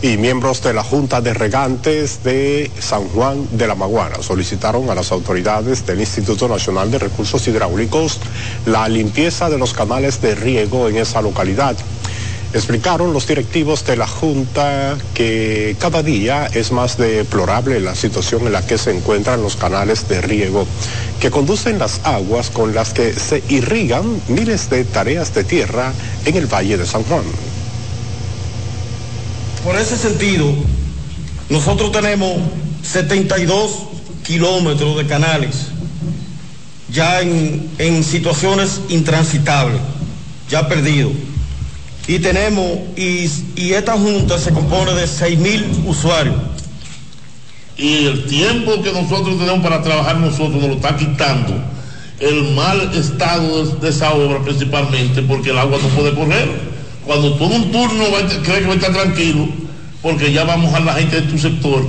[0.00, 4.94] y miembros de la Junta de Regantes de San Juan de la Maguana solicitaron a
[4.94, 8.20] las autoridades del Instituto Nacional de Recursos Hidráulicos
[8.66, 11.76] la limpieza de los canales de riego en esa localidad.
[12.52, 18.52] Explicaron los directivos de la Junta que cada día es más deplorable la situación en
[18.52, 20.66] la que se encuentran los canales de riego
[21.20, 25.92] que conducen las aguas con las que se irrigan miles de tareas de tierra
[26.24, 27.24] en el Valle de San Juan.
[29.62, 30.46] Por ese sentido,
[31.50, 32.38] nosotros tenemos
[32.82, 33.70] 72
[34.24, 35.56] kilómetros de canales
[36.90, 39.80] ya en, situaciones intransitables,
[40.50, 41.12] ya perdidos.
[42.08, 46.34] Y tenemos, y, y esta junta se compone de 6 mil usuarios.
[47.76, 51.54] Y el tiempo que nosotros tenemos para trabajar nosotros nos lo está quitando
[52.18, 56.48] el mal estado de esa obra principalmente porque el agua no puede correr
[57.08, 58.04] cuando todo un turno
[58.44, 59.48] cree que va a estar tranquilo,
[60.02, 61.82] porque ya vamos a la gente de tu sector,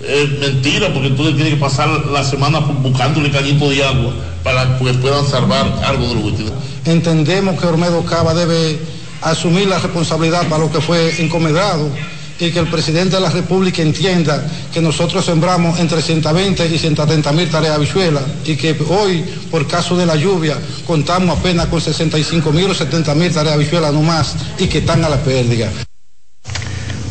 [0.00, 4.94] es mentira, porque tú tienes que pasar la semana buscándole cañito de agua para que
[4.94, 6.44] puedan salvar algo de lo que
[6.88, 8.78] Entendemos que Ormedo Cava debe
[9.24, 11.90] asumir la responsabilidad para lo que fue encomendado
[12.38, 17.32] y que el presidente de la República entienda que nosotros sembramos entre 120 y 130
[17.32, 22.52] mil tareas habichuelas y que hoy, por caso de la lluvia, contamos apenas con 65
[22.52, 25.70] mil o 70 mil tareas habichuelas no más y que están a la pérdida.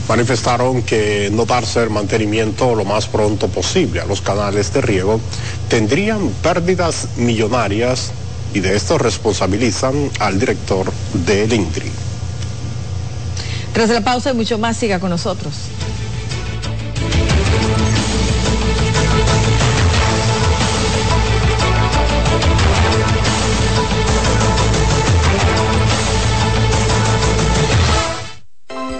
[0.09, 5.21] Manifestaron que no darse el mantenimiento lo más pronto posible a los canales de riego
[5.69, 8.11] tendrían pérdidas millonarias
[8.53, 10.91] y de esto responsabilizan al director
[11.25, 12.02] del INDRI.
[13.73, 15.53] Tras la pausa y mucho más, siga con nosotros.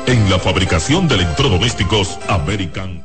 [0.07, 3.03] En la fabricación de electrodomésticos American.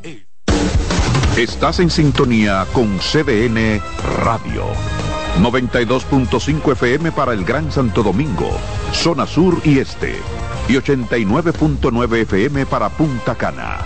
[1.36, 3.80] Estás en sintonía con CDN
[4.24, 4.64] Radio.
[5.40, 8.50] 92.5 FM para el Gran Santo Domingo,
[8.92, 10.16] zona sur y este
[10.68, 13.78] y 89.9 FM para Punta Cana.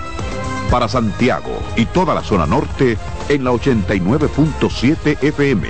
[0.70, 5.68] Para Santiago y toda la zona norte en la 89.7 FM.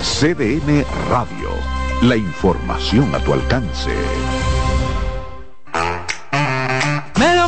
[0.00, 1.50] CDN Radio.
[2.02, 3.90] La información a tu alcance.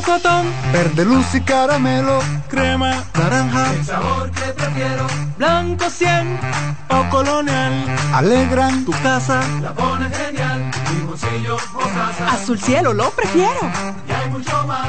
[0.01, 6.41] melocotón, verde luz y caramelo, crema, naranja, el sabor que prefiero, blanco 100
[6.89, 7.73] o colonial,
[8.15, 10.71] alegran tu casa, la pones genial,
[11.11, 13.61] limoncillo, mostaza, azul cielo lo prefiero,
[14.09, 14.89] y hay mucho más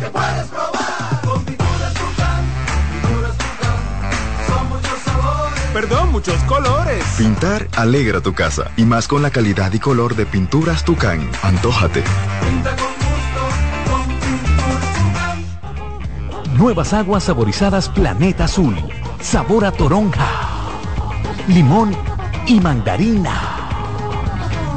[0.00, 2.44] que puedes probar, con pinturas Tucán,
[3.02, 3.78] pinturas Tucán,
[4.48, 7.04] son muchos sabores, perdón, muchos colores.
[7.16, 12.02] Pintar alegra tu casa, y más con la calidad y color de pinturas Tucán, antójate.
[12.40, 13.42] pinta con gusto,
[13.90, 14.94] con pinturas
[16.34, 16.56] Tucán.
[16.56, 18.76] Nuevas aguas saborizadas Planeta Azul.
[19.20, 20.26] Sabor a toronja,
[21.46, 21.94] limón
[22.46, 23.59] y mandarina.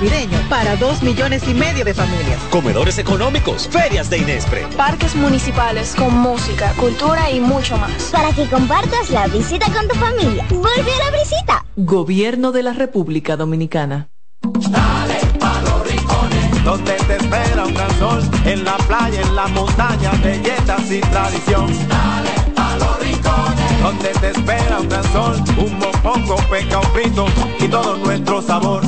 [0.00, 2.40] Navideño para dos millones y medio de familias.
[2.50, 4.66] Comedores económicos, ferias de Inespre.
[4.76, 8.04] Parques municipales con música, cultura y mucho más.
[8.10, 10.46] Para que compartas la visita con tu familia.
[10.48, 11.64] Vuelve a la visita.
[11.76, 14.08] Gobierno de la República Dominicana.
[14.42, 19.48] dale pa' los rincones, Donde te espera un gran sol, en la playa, en la
[19.48, 21.66] montaña, belletas y tradición.
[21.88, 27.26] dale pa' los rincones, Donde te espera un gran sol, un mopongo, peca, un frito
[27.58, 28.82] y todo nuestro sabor.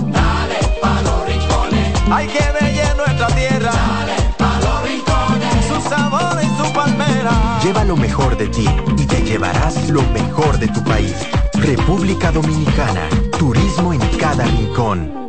[2.11, 7.61] Hay que bella nuestra tierra, dale pa' los rincones, su sabor y su palmera.
[7.63, 8.67] Lleva lo mejor de ti
[8.99, 11.15] y te llevarás lo mejor de tu país.
[11.55, 13.09] República Dominicana.
[13.39, 15.23] Turismo en cada rincón.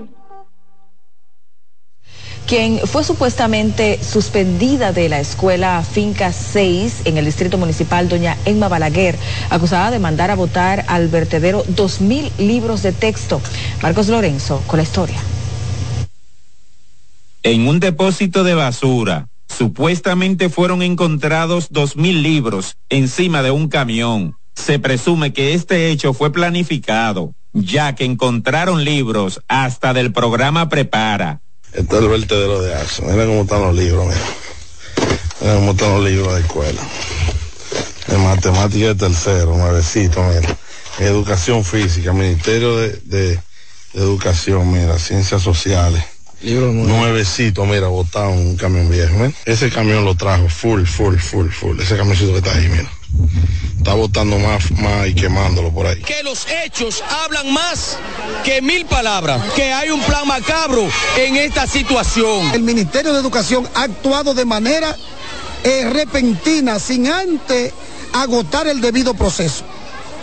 [2.54, 8.68] quien fue supuestamente suspendida de la escuela Finca 6 en el distrito municipal, doña Emma
[8.68, 9.18] Balaguer,
[9.50, 13.42] acusada de mandar a votar al vertedero 2.000 libros de texto.
[13.82, 15.18] Marcos Lorenzo con la historia.
[17.46, 24.38] En un depósito de basura, supuestamente fueron encontrados 2.000 libros encima de un camión.
[24.56, 31.42] Se presume que este hecho fue planificado, ya que encontraron libros hasta del programa Prepara.
[31.74, 33.04] Este es el vertedero de Aso.
[33.04, 34.22] Mira cómo están los libros, mira.
[35.42, 36.82] Mira cómo están los libros de escuela.
[38.08, 40.58] De matemática de tercero, nuevecito, mira.
[41.00, 43.38] Educación física, Ministerio de
[43.94, 46.13] Educación, mira, Ciencias Sociales.
[46.44, 49.32] Libro Nuevecito, mira, botado un camión viejo.
[49.46, 51.80] Ese camión lo trajo, full, full, full, full.
[51.80, 52.92] Ese camioncito que está ahí, mira.
[53.78, 56.02] Está botando más, más y quemándolo por ahí.
[56.02, 57.98] que los hechos hablan más
[58.44, 60.86] que mil palabras, que hay un plan macabro
[61.18, 62.52] en esta situación.
[62.54, 64.98] El Ministerio de Educación ha actuado de manera
[65.64, 67.72] eh, repentina, sin antes
[68.12, 69.64] agotar el debido proceso.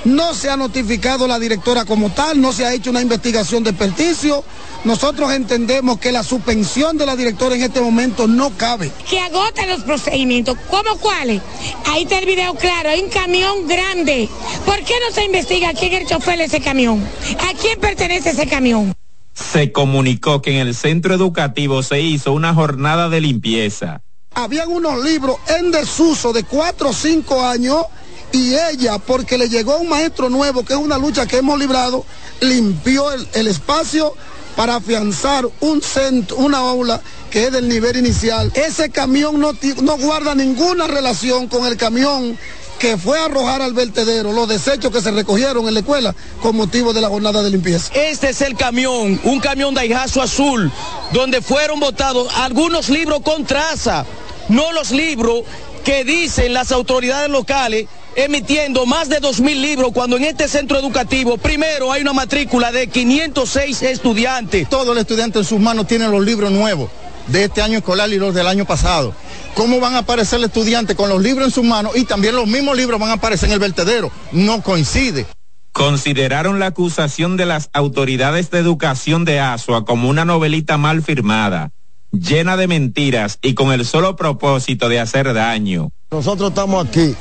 [0.05, 3.70] No se ha notificado la directora como tal, no se ha hecho una investigación de
[3.70, 4.42] experticio.
[4.84, 8.90] Nosotros entendemos que la suspensión de la directora en este momento no cabe.
[9.09, 10.57] que agotan los procedimientos.
[10.70, 11.42] ¿Cómo cuáles?
[11.86, 14.28] Ahí está el video claro, hay un camión grande.
[14.64, 17.07] ¿Por qué no se investiga quién es el chofer de ese camión?
[17.40, 18.94] ¿A quién pertenece ese camión?
[19.34, 24.01] Se comunicó que en el centro educativo se hizo una jornada de limpieza.
[24.32, 27.84] Habían unos libros en desuso de cuatro o cinco años
[28.33, 32.05] y ella, porque le llegó un maestro nuevo, que es una lucha que hemos librado,
[32.41, 34.14] limpió el, el espacio
[34.57, 37.01] para afianzar un centro, una aula
[37.31, 38.51] que es del nivel inicial.
[38.55, 39.53] Ese camión no,
[39.83, 42.39] no guarda ninguna relación con el camión
[42.78, 46.57] que fue a arrojar al vertedero los desechos que se recogieron en la escuela con
[46.57, 47.93] motivo de la jornada de limpieza.
[47.95, 50.72] Este es el camión, un camión de Daihatsu azul,
[51.12, 54.07] donde fueron votados algunos libros con traza,
[54.49, 55.45] no los libros
[55.85, 61.38] que dicen las autoridades locales emitiendo más de 2.000 libros cuando en este centro educativo
[61.38, 64.68] primero hay una matrícula de 506 estudiantes.
[64.68, 66.90] Todo el estudiante en sus manos tiene los libros nuevos
[67.26, 69.14] de este año escolar y los del año pasado.
[69.54, 72.46] ¿Cómo van a aparecer el estudiante con los libros en sus manos y también los
[72.46, 74.11] mismos libros van a aparecer en el vertedero?
[74.32, 75.26] No coincide.
[75.72, 81.70] Consideraron la acusación de las autoridades de educación de Asua como una novelita mal firmada,
[82.11, 85.90] llena de mentiras y con el solo propósito de hacer daño.
[86.11, 87.14] Nosotros estamos aquí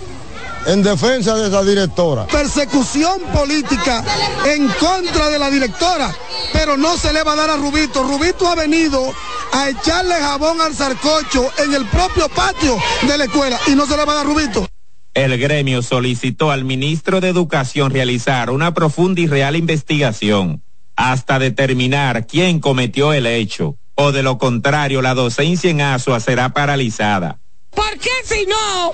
[0.66, 2.28] en defensa de esa directora.
[2.28, 4.04] Persecución política
[4.46, 6.14] en contra de la directora,
[6.54, 8.04] pero no se le va a dar a Rubito.
[8.04, 9.14] Rubito ha venido
[9.52, 13.98] a echarle jabón al zarcocho en el propio patio de la escuela y no se
[13.98, 14.68] le va a dar rubito.
[15.14, 20.64] El gremio solicitó al ministro de Educación realizar una profunda y real investigación
[20.96, 26.50] hasta determinar quién cometió el hecho, o de lo contrario la docencia en Asua será
[26.50, 27.40] paralizada.
[27.72, 28.92] ¿Por qué si no,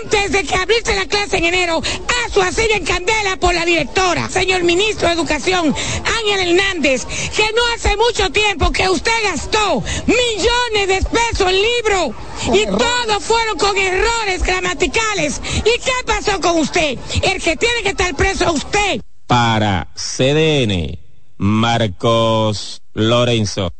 [0.00, 1.82] antes de que abriese la clase en enero,
[2.26, 7.62] Asua sigue en candela por la directora, señor ministro de Educación, Ángel Hernández, que no
[7.74, 12.14] hace mucho tiempo que usted gastó millones de pesos en libro
[12.52, 15.40] y todos fueron con errores gramaticales.
[15.58, 16.98] ¿Y qué pasó con usted?
[17.22, 19.00] El que tiene que estar preso es usted.
[19.26, 20.98] Para CDN,
[21.38, 23.72] Marcos Lorenzo.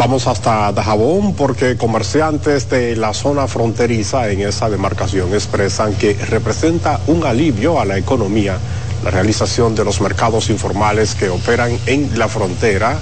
[0.00, 6.98] Vamos hasta Dajabón porque comerciantes de la zona fronteriza en esa demarcación expresan que representa
[7.06, 8.56] un alivio a la economía
[9.04, 12.96] la realización de los mercados informales que operan en la frontera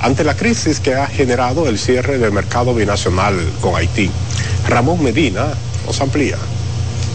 [0.00, 4.10] ante la crisis que ha generado el cierre del mercado binacional con Haití.
[4.66, 5.48] Ramón Medina
[5.84, 6.38] nos amplía.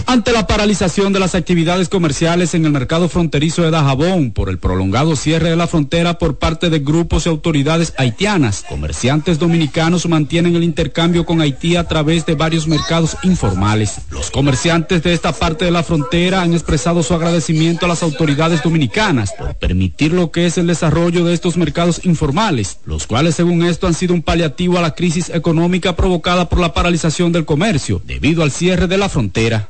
[0.05, 4.59] Ante la paralización de las actividades comerciales en el mercado fronterizo de Dajabón por el
[4.59, 10.55] prolongado cierre de la frontera por parte de grupos y autoridades haitianas, comerciantes dominicanos mantienen
[10.55, 14.01] el intercambio con Haití a través de varios mercados informales.
[14.11, 18.61] Los comerciantes de esta parte de la frontera han expresado su agradecimiento a las autoridades
[18.61, 23.63] dominicanas por permitir lo que es el desarrollo de estos mercados informales, los cuales según
[23.63, 28.01] esto han sido un paliativo a la crisis económica provocada por la paralización del comercio
[28.05, 29.69] debido al cierre de la frontera.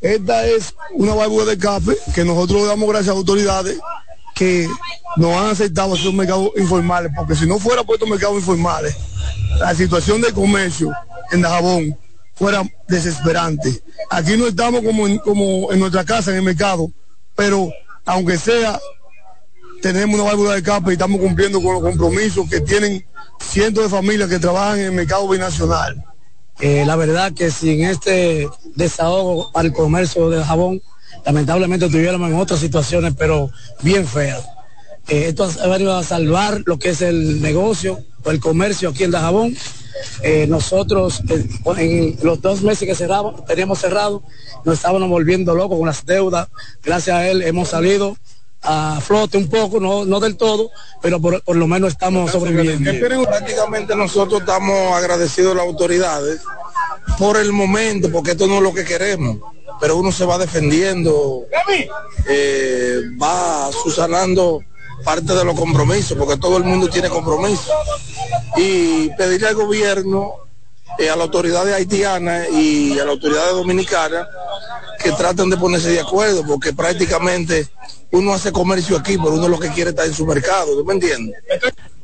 [0.00, 3.78] Esta es una válvula de café que nosotros damos gracias a autoridades
[4.34, 4.66] que
[5.16, 8.96] nos han aceptado estos mercados informales, porque si no fuera por estos mercados informales,
[9.58, 10.90] la situación del comercio
[11.32, 11.98] en Dajabón
[12.34, 13.82] fuera desesperante.
[14.10, 16.90] Aquí no estamos como en, como en nuestra casa, en el mercado,
[17.36, 17.70] pero
[18.06, 18.80] aunque sea,
[19.82, 23.04] tenemos una válvula de café y estamos cumpliendo con los compromisos que tienen
[23.40, 26.02] cientos de familias que trabajan en el mercado binacional.
[26.60, 30.82] Eh, la verdad que sin este desahogo el comercio de jabón,
[31.24, 33.50] lamentablemente tuviéramos en otras situaciones, pero
[33.82, 34.44] bien feas.
[35.08, 39.04] Eh, esto ha venido a salvar lo que es el negocio o el comercio aquí
[39.04, 39.56] en Dajabón.
[40.22, 41.48] Eh, nosotros eh,
[41.78, 44.22] en los dos meses que cerramos, teníamos cerrado,
[44.64, 46.48] nos estábamos volviendo locos con las deudas.
[46.82, 48.16] Gracias a él hemos salido
[48.62, 52.90] a flote un poco, no, no del todo, pero por, por lo menos estamos sobreviviendo.
[53.26, 56.42] Prácticamente nosotros estamos agradecidos a las autoridades
[57.18, 59.38] por el momento, porque esto no es lo que queremos,
[59.80, 61.44] pero uno se va defendiendo,
[62.28, 64.60] eh, va susanando
[65.04, 67.72] parte de los compromisos, porque todo el mundo tiene compromiso.
[68.56, 70.34] Y pedirle al gobierno,
[70.98, 74.28] eh, a la autoridad haitiana y a la autoridad dominicana
[75.02, 77.68] que traten de ponerse de acuerdo, porque prácticamente
[78.10, 80.94] uno hace comercio aquí, pero uno lo que quiere está en su mercado, ¿tú me
[80.94, 81.42] entiendes?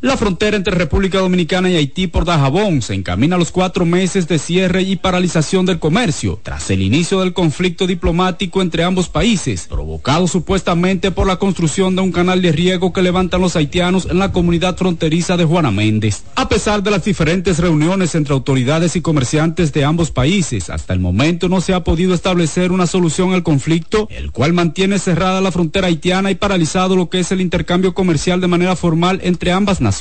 [0.02, 4.28] La frontera entre República Dominicana y Haití por Dajabón se encamina a los cuatro meses
[4.28, 9.66] de cierre y paralización del comercio tras el inicio del conflicto diplomático entre ambos países,
[9.66, 14.18] provocado supuestamente por la construcción de un canal de riego que levantan los haitianos en
[14.18, 16.24] la comunidad fronteriza de Juana Méndez.
[16.34, 21.00] A pesar de las diferentes reuniones entre autoridades y comerciantes de ambos países, hasta el
[21.00, 25.52] momento no se ha podido establecer una solución al conflicto, el cual mantiene cerrada la
[25.52, 29.80] frontera haitiana y paralizado lo que es el intercambio comercial de manera formal entre ambas
[29.80, 29.95] naciones.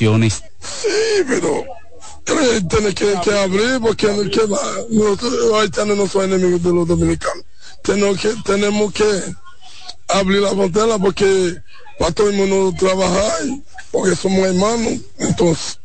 [0.60, 1.64] Sí, pero
[2.68, 4.06] tiene que, que abrir porque
[4.90, 7.44] nosotros los haitianos no son enemigos de los dominicanos.
[7.82, 9.04] Tenemos que, tenemos que
[10.08, 11.56] abrir la frontera porque
[11.98, 13.42] para todo el mundo trabajar,
[13.90, 15.80] porque somos hermanos, entonces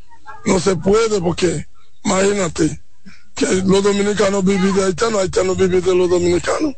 [0.46, 1.66] no se puede porque
[2.04, 2.82] imagínate
[3.36, 6.76] que los dominicanos viven de haitianos, haitianos viven de los dominicanos.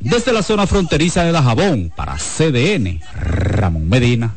[0.00, 4.34] Desde la zona fronteriza de Dajabón, para CDN, Ramón Medina.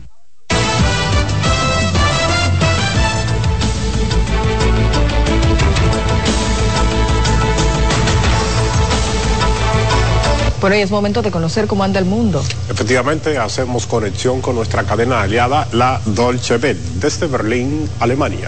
[10.61, 12.43] Por hoy es momento de conocer cómo anda el mundo.
[12.69, 18.47] Efectivamente, hacemos conexión con nuestra cadena aliada, la Dolce Welle, desde Berlín, Alemania.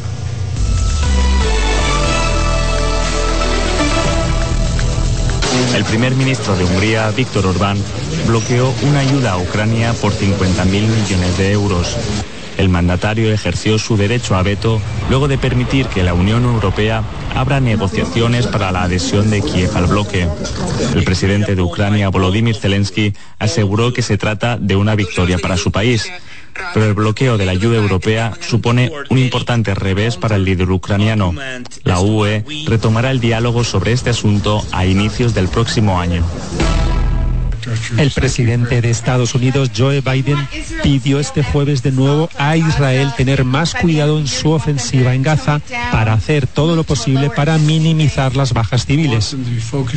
[5.75, 7.79] El primer ministro de Hungría, Víctor Orbán,
[8.27, 11.97] bloqueó una ayuda a Ucrania por 50.000 millones de euros.
[12.57, 17.03] El mandatario ejerció su derecho a veto luego de permitir que la Unión Europea
[17.35, 20.27] abra negociaciones para la adhesión de Kiev al bloque.
[20.95, 25.71] El presidente de Ucrania, Volodymyr Zelensky, aseguró que se trata de una victoria para su
[25.71, 26.11] país.
[26.73, 31.33] Pero el bloqueo de la ayuda europea supone un importante revés para el líder ucraniano.
[31.83, 36.23] La UE retomará el diálogo sobre este asunto a inicios del próximo año.
[37.97, 40.47] El presidente de Estados Unidos, Joe Biden,
[40.81, 45.61] pidió este jueves de nuevo a Israel tener más cuidado en su ofensiva en Gaza
[45.91, 49.35] para hacer todo lo posible para minimizar las bajas civiles.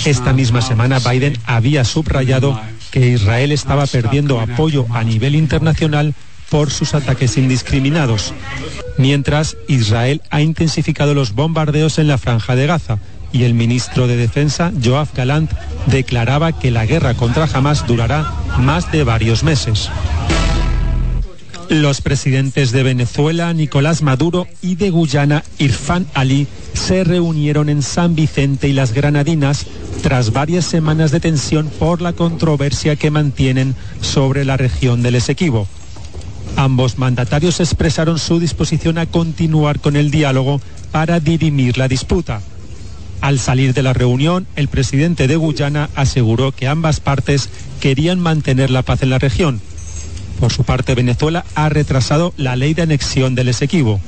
[0.04, 2.60] Esta misma semana Biden había subrayado
[2.90, 6.14] que Israel estaba perdiendo apoyo a nivel internacional
[6.50, 8.32] por sus ataques indiscriminados,
[8.98, 12.98] mientras Israel ha intensificado los bombardeos en la franja de Gaza
[13.32, 15.50] y el ministro de Defensa, Joab Galant,
[15.86, 19.90] declaraba que la guerra contra Hamas durará más de varios meses.
[21.68, 28.14] Los presidentes de Venezuela, Nicolás Maduro, y de Guyana, Irfan Ali, se reunieron en San
[28.14, 29.66] Vicente y las Granadinas
[30.02, 35.66] tras varias semanas de tensión por la controversia que mantienen sobre la región del Esequibo.
[36.54, 40.60] Ambos mandatarios expresaron su disposición a continuar con el diálogo
[40.92, 42.40] para dirimir la disputa.
[43.26, 47.48] Al salir de la reunión, el presidente de Guyana aseguró que ambas partes
[47.80, 49.60] querían mantener la paz en la región.
[50.38, 54.00] Por su parte, Venezuela ha retrasado la ley de anexión del Esequibo.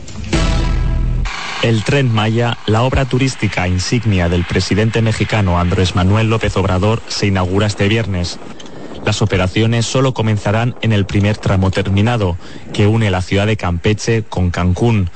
[1.64, 7.26] El tren Maya, la obra turística insignia del presidente mexicano Andrés Manuel López Obrador, se
[7.26, 8.38] inaugura este viernes.
[9.04, 12.36] Las operaciones solo comenzarán en el primer tramo terminado,
[12.72, 15.10] que une la ciudad de Campeche con Cancún.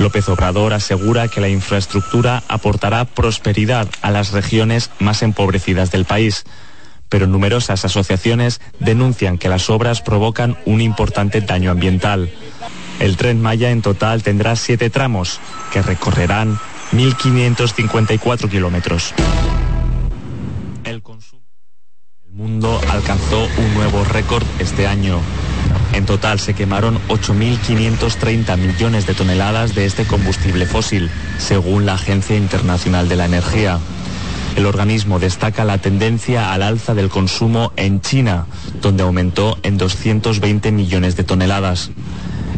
[0.00, 6.44] López Obrador asegura que la infraestructura aportará prosperidad a las regiones más empobrecidas del país
[7.10, 12.30] pero numerosas asociaciones denuncian que las obras provocan un importante daño ambiental.
[13.00, 15.40] El tren Maya en total tendrá siete tramos
[15.72, 16.58] que recorrerán
[16.92, 19.12] 1.554 kilómetros.
[20.84, 21.42] El consumo
[22.22, 25.20] del mundo alcanzó un nuevo récord este año.
[25.92, 32.36] En total se quemaron 8.530 millones de toneladas de este combustible fósil, según la Agencia
[32.36, 33.78] Internacional de la Energía.
[34.56, 38.46] El organismo destaca la tendencia al alza del consumo en China,
[38.80, 41.90] donde aumentó en 220 millones de toneladas.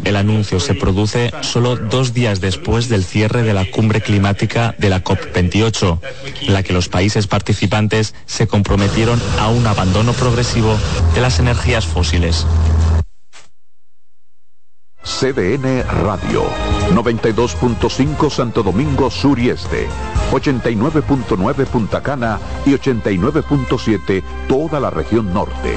[0.05, 4.89] El anuncio se produce solo dos días después del cierre de la cumbre climática de
[4.89, 6.01] la COP28,
[6.43, 10.77] en la que los países participantes se comprometieron a un abandono progresivo
[11.15, 12.47] de las energías fósiles.
[15.05, 16.45] CDN Radio,
[16.93, 19.89] 92.5 Santo Domingo Sur y Este,
[20.31, 25.75] 89.9 Punta Cana y 89.7 toda la región norte.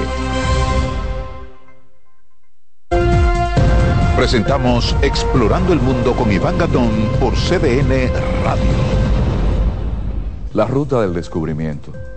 [4.16, 8.10] Presentamos Explorando el Mundo con Iván Gatón por CDN
[8.44, 8.64] Radio.
[10.54, 11.92] La ruta del descubrimiento.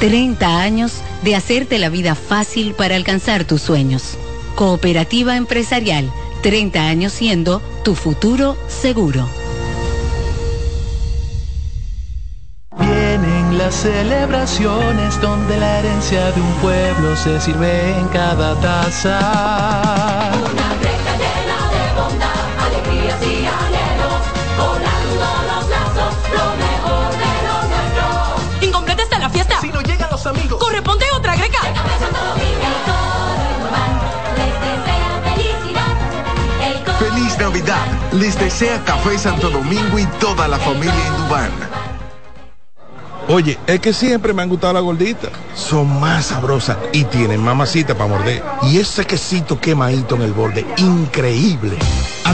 [0.00, 4.16] 30 años de hacerte la vida fácil para alcanzar tus sueños.
[4.54, 6.10] Cooperativa Empresarial,
[6.42, 9.28] 30 años siendo tu futuro seguro.
[12.78, 20.30] Vienen las celebraciones donde la herencia de un pueblo se sirve en cada taza.
[30.30, 30.58] Amigos.
[30.58, 31.58] Corresponde otra greca.
[36.98, 37.86] Feliz Navidad.
[38.12, 41.50] Les desea Café Santo Domingo y toda la familia Indubán.
[43.28, 45.30] Oye, es que siempre me han gustado las gorditas.
[45.54, 48.42] Son más sabrosas y tienen mamacita para morder.
[48.64, 51.78] Y ese quesito quemadito en el borde, increíble.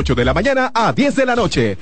[0.03, 1.77] de la mañana a 10 de la noche.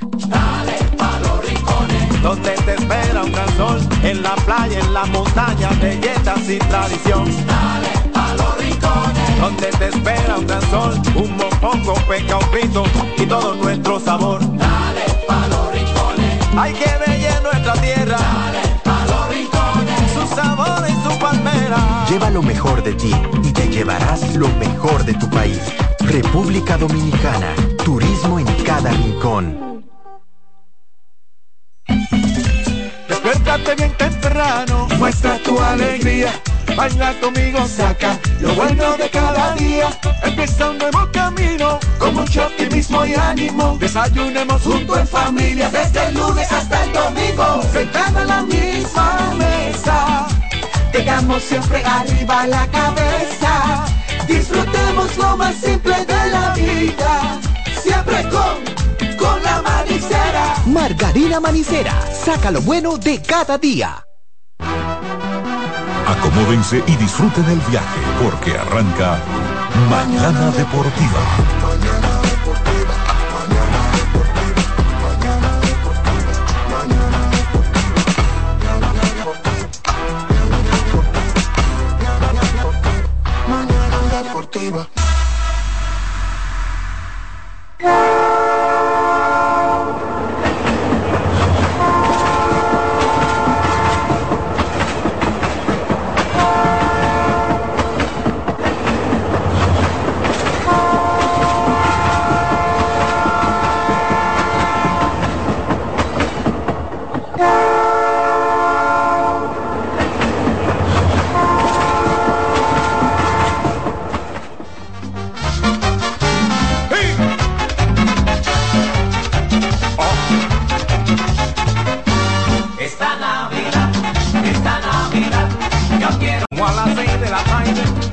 [2.21, 7.25] Donde te espera un gran sol, en la playa, en la montaña, belletas y tradición.
[7.47, 9.39] Dale a los rincones.
[9.39, 12.83] Donde te espera un gran sol, un mopongo, peca, un pito
[13.17, 14.41] y todo nuestro sabor.
[14.57, 16.57] Dale a los rincones.
[16.57, 18.17] Hay que bella nuestra tierra.
[18.17, 20.11] Dale a los rincones.
[20.13, 22.05] Su sabor y su palmera.
[22.09, 23.15] Lleva lo mejor de ti
[23.79, 25.61] llevarás lo mejor de tu país.
[26.01, 27.55] República Dominicana.
[27.85, 29.85] Turismo en cada rincón.
[33.07, 36.29] Despiértate bien temprano, muestra tu alegría.
[36.75, 39.87] Baila conmigo, saca lo bueno de cada día.
[40.23, 43.77] Empieza un nuevo camino, con mucho optimismo y ánimo.
[43.79, 47.63] Desayunemos junto en familia, desde el lunes hasta el domingo.
[47.71, 50.27] Sentado en la misma mesa,
[50.91, 53.85] tengamos siempre arriba la cabeza.
[54.27, 57.39] Disfrutemos lo más simple de la vida,
[57.81, 60.55] siempre con, con la manicera.
[60.65, 64.05] Margarina Manicera, saca lo bueno de cada día.
[66.07, 69.19] Acomódense y disfruten el viaje porque arranca
[69.89, 72.08] Mañana Deportiva.
[84.49, 84.89] Deportiva.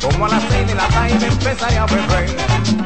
[0.07, 2.31] Como a las seis de la tarde empezaré a beber.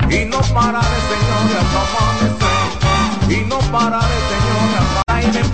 [0.09, 5.51] Y no pararé, señores, hasta amanecer Y no pararé, señores, hasta